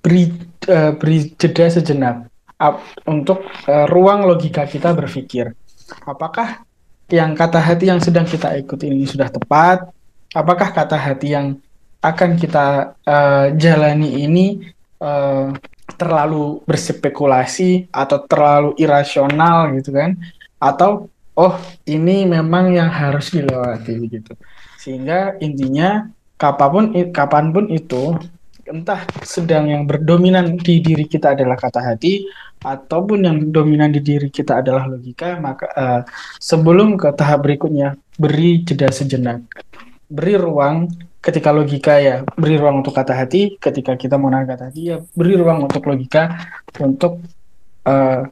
[0.00, 0.32] beri
[0.72, 2.24] uh, beri jeda sejenak
[2.56, 5.52] uh, untuk uh, ruang logika kita berpikir.
[6.08, 6.64] Apakah
[7.12, 9.95] yang kata hati yang sedang kita ikuti ini sudah tepat?
[10.36, 11.56] Apakah kata hati yang
[12.04, 14.68] akan kita uh, jalani ini
[15.00, 15.48] uh,
[15.96, 20.12] terlalu berspekulasi atau terlalu irasional gitu kan?
[20.60, 21.56] Atau oh
[21.88, 24.36] ini memang yang harus dilewati gitu.
[24.76, 26.04] Sehingga intinya
[26.36, 26.84] kapan pun
[27.16, 28.20] kapan pun itu
[28.66, 32.26] entah sedang yang berdominan di diri kita adalah kata hati
[32.66, 36.02] ataupun yang dominan di diri kita adalah logika, maka uh,
[36.42, 39.46] sebelum ke tahap berikutnya beri jeda sejenak,
[40.06, 40.90] beri ruang
[41.22, 45.34] ketika logika ya beri ruang untuk kata hati, ketika kita mau kata hati ya beri
[45.34, 46.38] ruang untuk logika
[46.78, 47.22] untuk
[47.82, 48.22] uh,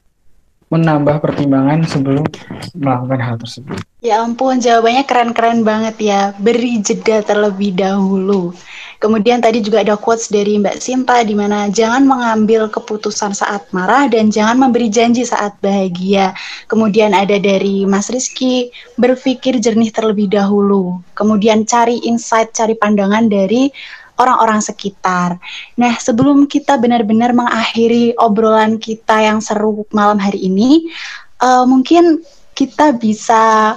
[0.71, 2.27] menambah pertimbangan sebelum
[2.75, 3.79] melakukan hal tersebut.
[4.05, 6.37] Ya ampun, jawabannya keren-keren banget ya.
[6.37, 8.53] Beri jeda terlebih dahulu.
[9.01, 14.05] Kemudian tadi juga ada quotes dari Mbak Sinta di mana jangan mengambil keputusan saat marah
[14.13, 16.37] dan jangan memberi janji saat bahagia.
[16.69, 18.69] Kemudian ada dari Mas Rizky
[19.01, 21.01] berpikir jernih terlebih dahulu.
[21.17, 23.73] Kemudian cari insight, cari pandangan dari
[24.21, 25.41] orang-orang sekitar.
[25.81, 30.93] Nah, sebelum kita benar-benar mengakhiri obrolan kita yang seru malam hari ini,
[31.41, 32.21] uh, mungkin
[32.55, 33.75] kita bisa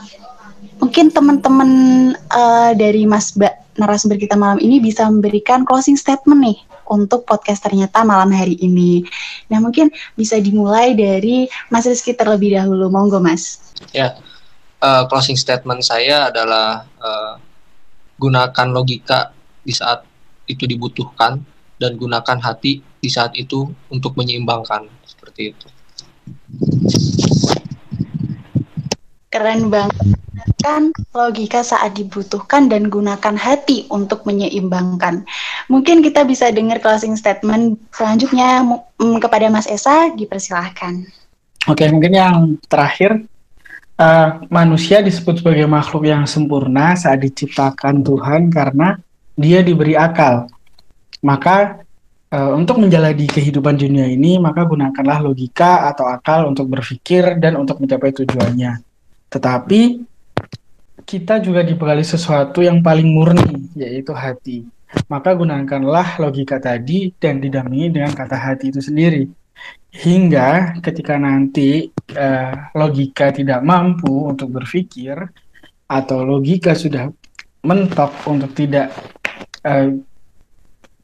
[0.78, 1.70] mungkin teman-teman
[2.30, 6.58] uh, dari Mas Mbak narasumber kita malam ini bisa memberikan closing statement nih
[6.90, 9.04] untuk podcast ternyata malam hari ini.
[9.52, 13.60] Nah mungkin bisa dimulai dari Mas Rizky terlebih dahulu, monggo Mas.
[13.92, 14.18] Ya,
[14.82, 17.36] uh, closing statement saya adalah uh,
[18.18, 20.08] gunakan logika di saat
[20.48, 21.44] itu dibutuhkan
[21.78, 25.68] dan gunakan hati di saat itu untuk menyeimbangkan seperti itu.
[29.28, 35.28] Keren banget gunakan logika saat dibutuhkan dan gunakan hati untuk menyeimbangkan.
[35.68, 38.64] Mungkin kita bisa dengar closing statement selanjutnya
[38.98, 41.04] kepada Mas Esa, dipersilahkan.
[41.68, 42.36] Oke, mungkin yang
[42.72, 43.28] terakhir,
[44.00, 48.96] uh, manusia disebut sebagai makhluk yang sempurna saat diciptakan Tuhan karena
[49.36, 50.48] dia diberi akal.
[51.20, 51.84] Maka
[52.32, 57.84] uh, untuk menjalani kehidupan dunia ini, maka gunakanlah logika atau akal untuk berpikir dan untuk
[57.84, 58.87] mencapai tujuannya.
[59.28, 59.82] Tetapi
[61.08, 64.68] kita juga dibekali sesuatu yang paling murni, yaitu hati.
[65.08, 69.28] Maka gunakanlah logika tadi dan didampingi dengan kata hati itu sendiri.
[69.92, 75.16] Hingga ketika nanti uh, logika tidak mampu untuk berpikir
[75.88, 77.10] atau logika sudah
[77.64, 78.92] mentok untuk tidak
[79.64, 79.96] uh,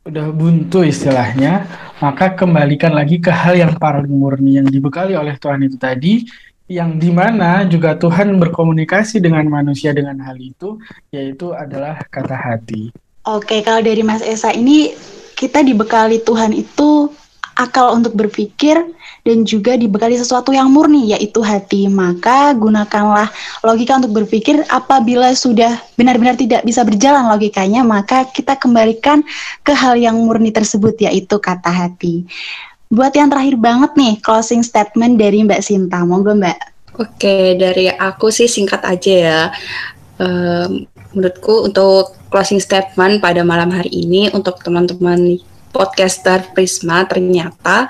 [0.03, 1.63] udah buntu istilahnya,
[2.03, 6.27] maka kembalikan lagi ke hal yang paling murni yang dibekali oleh Tuhan itu tadi,
[6.71, 10.79] yang di mana juga Tuhan berkomunikasi dengan manusia dengan hal itu,
[11.11, 12.89] yaitu adalah kata hati.
[13.23, 14.91] Oke, kalau dari Mas Esa ini
[15.35, 17.11] kita dibekali Tuhan itu
[17.53, 18.75] akal untuk berpikir
[19.23, 21.85] dan juga dibekali sesuatu yang murni yaitu hati.
[21.87, 23.29] Maka gunakanlah
[23.61, 29.21] logika untuk berpikir apabila sudah benar-benar tidak bisa berjalan logikanya, maka kita kembalikan
[29.61, 32.25] ke hal yang murni tersebut yaitu kata hati.
[32.93, 36.05] Buat yang terakhir banget nih, closing statement dari Mbak Sinta.
[36.05, 36.59] Monggo Mbak.
[37.01, 39.41] Oke, dari aku sih singkat aja ya.
[40.21, 40.85] Um,
[41.17, 45.41] menurutku untuk closing statement pada malam hari ini untuk teman-teman
[45.73, 47.89] podcaster Prisma ternyata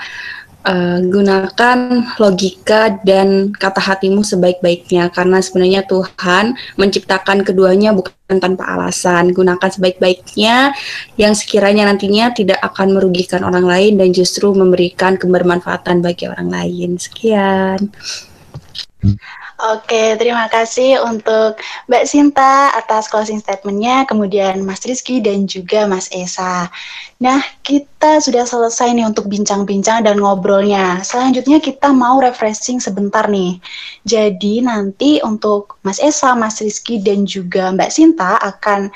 [0.64, 1.80] uh, gunakan
[2.18, 9.36] logika dan kata hatimu sebaik-baiknya karena sebenarnya Tuhan menciptakan keduanya bukan tanpa alasan.
[9.36, 10.74] Gunakan sebaik-baiknya
[11.20, 16.98] yang sekiranya nantinya tidak akan merugikan orang lain dan justru memberikan kebermanfaatan bagi orang lain.
[16.98, 17.92] Sekian.
[19.54, 26.10] Oke, terima kasih untuk Mbak Sinta atas closing statementnya, kemudian Mas Rizky dan juga Mas
[26.10, 26.74] Esa.
[27.22, 31.06] Nah, kita sudah selesai nih untuk bincang-bincang dan ngobrolnya.
[31.06, 33.62] Selanjutnya kita mau refreshing sebentar nih.
[34.02, 38.90] Jadi nanti untuk Mas Esa, Mas Rizky dan juga Mbak Sinta akan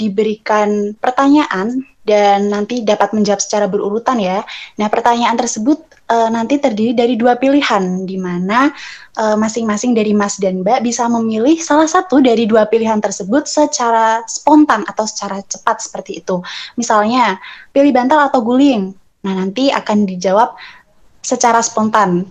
[0.00, 4.40] diberikan pertanyaan dan nanti dapat menjawab secara berurutan ya.
[4.80, 8.72] Nah, pertanyaan tersebut uh, nanti terdiri dari dua pilihan, di mana
[9.20, 14.24] uh, masing-masing dari Mas dan Mbak bisa memilih salah satu dari dua pilihan tersebut secara
[14.26, 16.40] spontan atau secara cepat seperti itu.
[16.80, 17.36] Misalnya,
[17.70, 18.96] pilih bantal atau guling.
[19.22, 20.56] Nah, nanti akan dijawab
[21.20, 22.24] secara spontan.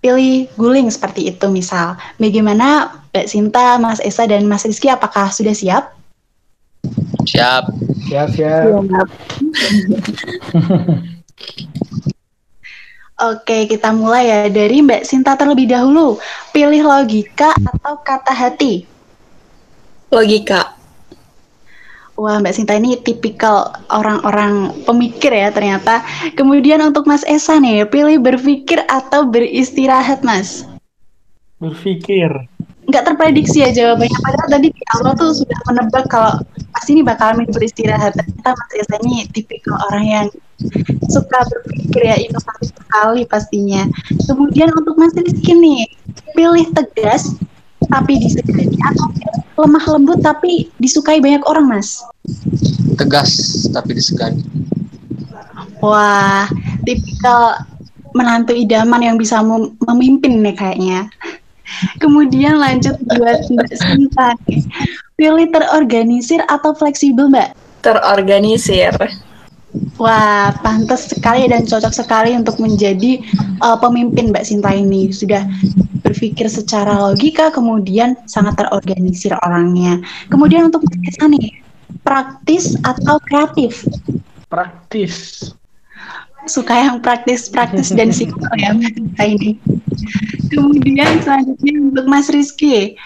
[0.00, 1.92] Pilih guling seperti itu misal.
[2.16, 5.92] Bagaimana Mbak Sinta, Mas Esa, dan Mas Rizky apakah sudah siap?
[7.28, 7.68] Siap.
[8.08, 8.80] Siap, siap.
[13.20, 16.16] Oke, kita mulai ya dari Mbak Sinta terlebih dahulu.
[16.56, 18.88] Pilih logika atau kata hati?
[20.08, 20.72] Logika.
[22.16, 26.00] Wah, Mbak Sinta ini tipikal orang-orang pemikir ya ternyata.
[26.32, 30.64] Kemudian untuk Mas Esa nih, pilih berpikir atau beristirahat, Mas?
[31.60, 32.48] Berpikir.
[32.88, 34.16] Nggak terprediksi ya jawabannya.
[34.24, 36.40] Padahal tadi di awal tuh sudah menebak kalau
[36.72, 38.14] pasti ini bakal milih beristirahat.
[38.14, 40.26] Ternyata Mas Esa ini tipikal orang yang
[41.08, 43.82] suka berpikir ya inovatif sekali pastinya.
[44.28, 45.88] Kemudian untuk Mas Rizky nih,
[46.36, 47.34] pilih tegas
[47.90, 49.08] tapi disegani atau
[49.60, 52.00] lemah lembut tapi disukai banyak orang Mas?
[52.94, 54.44] Tegas tapi disegani.
[55.80, 56.44] Wah,
[56.84, 57.64] tipikal
[58.12, 61.08] menantu idaman yang bisa mem- memimpin nih kayaknya.
[62.02, 64.60] Kemudian lanjut buat Mbak Sinta nih.
[65.20, 67.52] Pilih terorganisir atau fleksibel Mbak?
[67.84, 68.96] Terorganisir.
[70.00, 73.20] Wah, pantas sekali dan cocok sekali untuk menjadi
[73.60, 75.12] uh, pemimpin Mbak Sinta ini.
[75.12, 75.44] Sudah
[76.00, 80.00] berpikir secara logika, kemudian sangat terorganisir orangnya.
[80.32, 81.52] Kemudian untuk Esa nih,
[82.00, 83.84] praktis atau kreatif?
[84.48, 85.52] Praktis.
[86.48, 89.60] Suka yang praktis-praktis dan simpel ya Mbak Sinta ini.
[90.48, 92.96] Kemudian selanjutnya untuk Mas Rizky,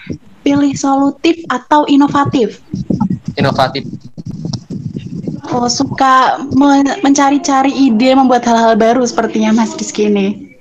[0.45, 2.61] pilih solutif atau inovatif?
[3.35, 3.89] Inovatif.
[5.51, 10.57] Oh, suka men- mencari-cari ide membuat hal-hal baru sepertinya Mas Rizky ini.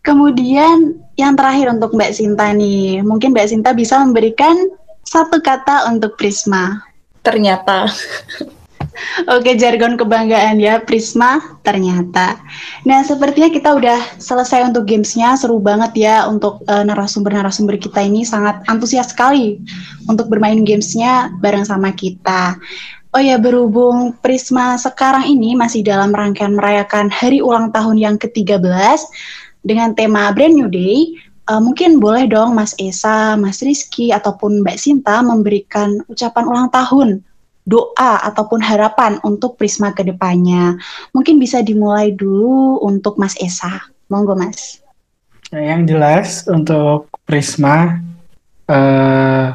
[0.00, 4.56] Kemudian yang terakhir untuk Mbak Sinta nih, mungkin Mbak Sinta bisa memberikan
[5.04, 6.80] satu kata untuk Prisma.
[7.20, 7.92] Ternyata.
[9.30, 12.38] Oke, jargon kebanggaan ya, Prisma ternyata.
[12.82, 18.26] Nah, sepertinya kita udah selesai untuk gamesnya, seru banget ya untuk eh, narasumber-narasumber kita ini
[18.26, 19.62] sangat antusias sekali
[20.10, 22.58] untuk bermain gamesnya bareng sama kita.
[23.10, 29.00] Oh ya, berhubung Prisma sekarang ini masih dalam rangkaian merayakan hari ulang tahun yang ke-13
[29.66, 31.14] dengan tema Brand New Day,
[31.46, 37.22] eh, mungkin boleh dong Mas Esa, Mas Rizky, ataupun Mbak Sinta memberikan ucapan ulang tahun
[37.70, 40.74] doa ataupun harapan untuk Prisma ke depannya.
[41.14, 43.78] Mungkin bisa dimulai dulu untuk Mas Esa.
[44.10, 44.82] Monggo Mas.
[45.54, 48.02] Nah, yang jelas untuk Prisma
[48.66, 49.48] eh,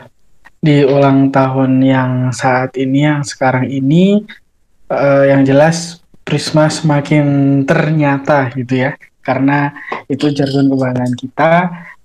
[0.63, 4.23] di ulang tahun yang saat ini, yang sekarang ini,
[4.87, 9.73] eh, yang jelas Prisma semakin ternyata gitu ya, karena
[10.05, 11.53] itu jargon kebanggaan kita.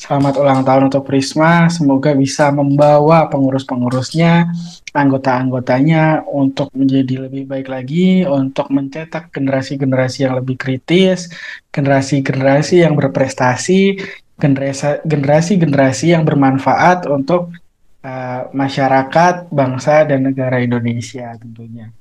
[0.00, 4.48] Selamat ulang tahun untuk Prisma, semoga bisa membawa pengurus-pengurusnya,
[4.96, 11.28] anggota-anggotanya untuk menjadi lebih baik lagi, untuk mencetak generasi-generasi yang lebih kritis,
[11.68, 14.00] generasi-generasi yang berprestasi,
[14.40, 17.52] generasi- generasi-generasi yang bermanfaat untuk
[18.00, 21.92] uh, masyarakat, bangsa, dan negara Indonesia tentunya.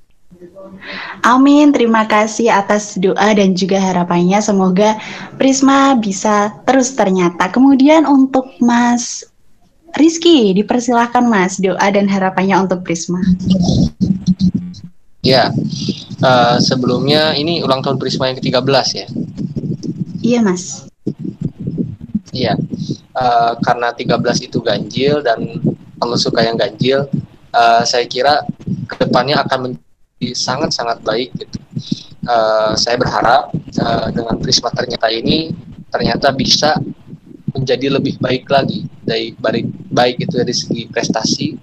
[1.22, 1.72] Amin.
[1.72, 4.40] Terima kasih atas doa dan juga harapannya.
[4.40, 4.96] Semoga
[5.36, 7.48] Prisma bisa terus ternyata.
[7.52, 9.26] Kemudian untuk Mas
[9.98, 13.20] Rizky, dipersilahkan Mas doa dan harapannya untuk Prisma.
[15.20, 15.52] Ya,
[16.24, 19.06] eh, sebelumnya ini ulang tahun Prisma yang ke-13 ya.
[20.20, 20.88] Iya Mas.
[22.30, 22.54] Iya,
[23.10, 25.60] Eh, karena 13 itu ganjil dan
[25.98, 27.10] kalau suka yang ganjil,
[27.50, 28.46] eh, saya kira
[28.86, 29.89] ke depannya akan menjadi
[30.36, 31.58] sangat-sangat baik gitu.
[32.20, 35.50] Eh, saya berharap eh, dengan Prisma ternyata ini
[35.88, 36.76] ternyata bisa
[37.56, 41.56] menjadi lebih baik lagi dari baik, baik itu dari segi prestasi,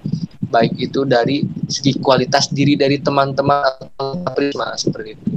[0.52, 3.88] baik itu dari segi kualitas diri dari teman-teman
[4.36, 5.28] Prisma seperti itu.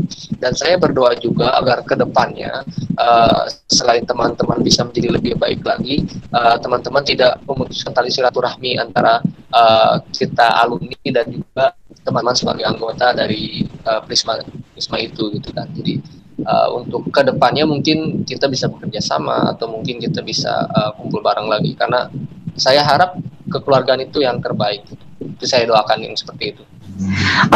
[0.40, 2.64] Dan saya berdoa juga agar ke depannya
[2.96, 6.02] uh, selain teman-teman bisa menjadi lebih baik lagi,
[6.32, 9.20] uh, teman-teman tidak memutuskan tali silaturahmi antara
[9.52, 11.76] uh, kita alumni dan juga
[12.10, 14.42] teman-teman sebagai anggota dari uh, Prisma
[14.74, 15.70] Prisma itu gitu kan.
[15.70, 16.02] Jadi
[16.42, 21.22] uh, untuk ke depannya mungkin kita bisa bekerja sama atau mungkin kita bisa uh, kumpul
[21.22, 22.10] bareng lagi karena
[22.58, 23.14] saya harap
[23.46, 24.82] kekeluargaan itu yang terbaik.
[25.22, 26.62] Itu saya doakan yang seperti itu.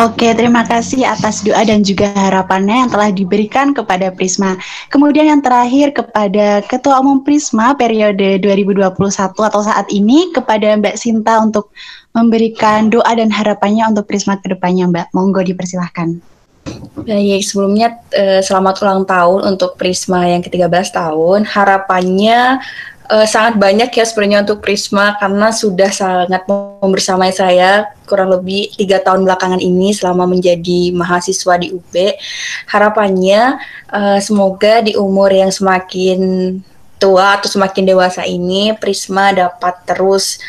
[0.00, 4.56] Oke, terima kasih atas doa dan juga harapannya yang telah diberikan kepada Prisma.
[4.88, 8.96] Kemudian yang terakhir kepada Ketua Umum Prisma periode 2021
[9.36, 11.70] atau saat ini kepada Mbak Sinta untuk
[12.16, 15.06] memberikan doa dan harapannya untuk Prisma ke depannya, Mbak.
[15.12, 16.34] Monggo dipersilahkan.
[17.04, 21.44] Baik, sebelumnya eh, selamat ulang tahun untuk Prisma yang ke-13 tahun.
[21.44, 22.64] Harapannya
[23.10, 29.00] eh, sangat banyak ya sebenarnya untuk Prisma karena sudah sangat membersamai saya kurang lebih tiga
[29.00, 31.94] tahun belakangan ini selama menjadi mahasiswa di UB.
[32.68, 33.60] Harapannya
[33.92, 36.20] eh, semoga di umur yang semakin
[36.98, 40.40] tua atau semakin dewasa ini Prisma dapat terus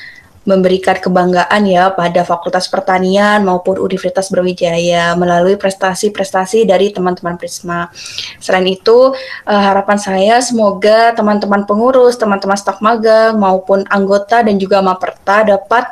[0.45, 7.89] memberikan kebanggaan ya pada Fakultas Pertanian maupun Universitas Brawijaya melalui prestasi-prestasi dari teman-teman Prisma.
[8.37, 9.11] Selain itu,
[9.49, 15.89] uh, harapan saya semoga teman-teman pengurus, teman-teman staf magang maupun anggota dan juga Maperta dapat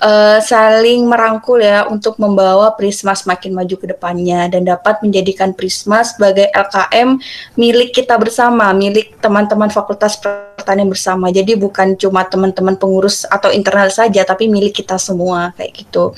[0.00, 6.06] uh, saling merangkul ya untuk membawa Prisma semakin maju ke depannya dan dapat menjadikan Prisma
[6.06, 7.18] sebagai LKM
[7.58, 11.34] milik kita bersama, milik teman-teman Fakultas Pertanian bersama.
[11.34, 16.12] Jadi bukan cuma teman-teman pengurus atau internal saja tapi milik kita semua kayak gitu.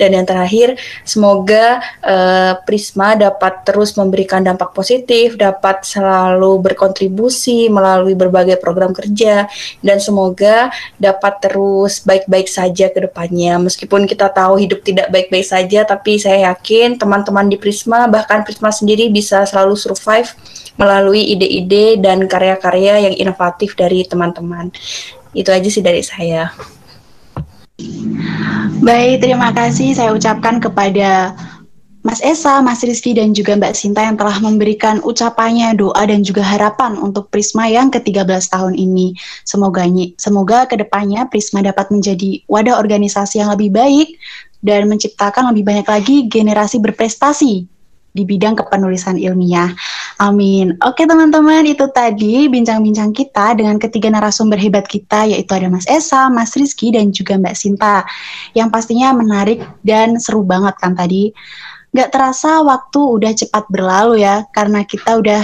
[0.00, 8.16] Dan yang terakhir semoga uh, Prisma dapat terus memberikan dampak positif, dapat selalu berkontribusi melalui
[8.16, 9.44] berbagai program kerja
[9.84, 13.60] dan semoga dapat terus baik-baik saja ke depannya.
[13.60, 18.72] Meskipun kita tahu hidup tidak baik-baik saja tapi saya yakin teman-teman di Prisma bahkan Prisma
[18.72, 20.32] sendiri bisa selalu survive
[20.78, 24.70] melalui ide-ide dan karya-karya yang inovatif dari teman-teman.
[25.34, 26.54] Itu aja sih dari saya.
[28.82, 31.30] Baik, terima kasih saya ucapkan kepada
[32.02, 36.42] Mas Esa, Mas Rizky, dan juga Mbak Sinta yang telah memberikan ucapannya, doa, dan juga
[36.42, 39.14] harapan untuk Prisma yang ke-13 tahun ini.
[39.46, 39.86] Semoga,
[40.18, 44.14] semoga ke depannya Prisma dapat menjadi wadah organisasi yang lebih baik
[44.62, 47.77] dan menciptakan lebih banyak lagi generasi berprestasi
[48.12, 49.72] di bidang kepenulisan ilmiah.
[50.18, 50.74] Amin.
[50.82, 56.26] Oke teman-teman, itu tadi bincang-bincang kita dengan ketiga narasumber hebat kita, yaitu ada Mas Esa,
[56.26, 58.02] Mas Rizky, dan juga Mbak Sinta.
[58.56, 61.30] Yang pastinya menarik dan seru banget kan tadi.
[61.94, 65.42] Gak terasa waktu udah cepat berlalu ya, karena kita udah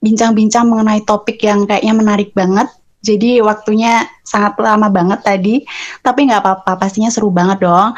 [0.00, 2.68] bincang-bincang mengenai topik yang kayaknya menarik banget.
[3.04, 5.60] Jadi waktunya sangat lama banget tadi,
[6.00, 7.92] tapi nggak apa-apa, pastinya seru banget dong.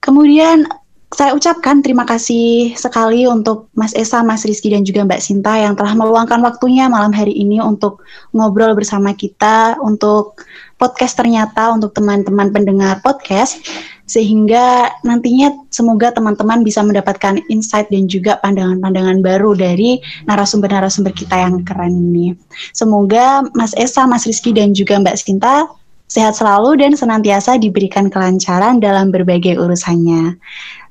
[0.00, 0.64] Kemudian
[1.12, 5.76] saya ucapkan terima kasih sekali untuk Mas Esa, Mas Rizky, dan juga Mbak Sinta yang
[5.76, 8.00] telah meluangkan waktunya malam hari ini untuk
[8.32, 10.40] ngobrol bersama kita, untuk
[10.80, 13.60] podcast ternyata untuk teman-teman pendengar podcast,
[14.08, 21.60] sehingga nantinya semoga teman-teman bisa mendapatkan insight dan juga pandangan-pandangan baru dari narasumber-narasumber kita yang
[21.62, 22.34] keren ini.
[22.72, 25.68] Semoga Mas Esa, Mas Rizky, dan juga Mbak Sinta
[26.12, 30.36] sehat selalu dan senantiasa diberikan kelancaran dalam berbagai urusannya.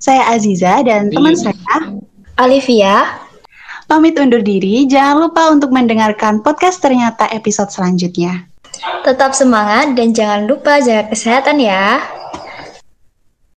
[0.02, 1.54] Saya Aziza dan teman saya
[2.42, 3.22] Olivia
[3.86, 4.90] pamit undur diri.
[4.90, 8.50] Jangan lupa untuk mendengarkan podcast ternyata episode selanjutnya.
[9.06, 12.02] Tetap semangat dan jangan lupa jaga kesehatan ya.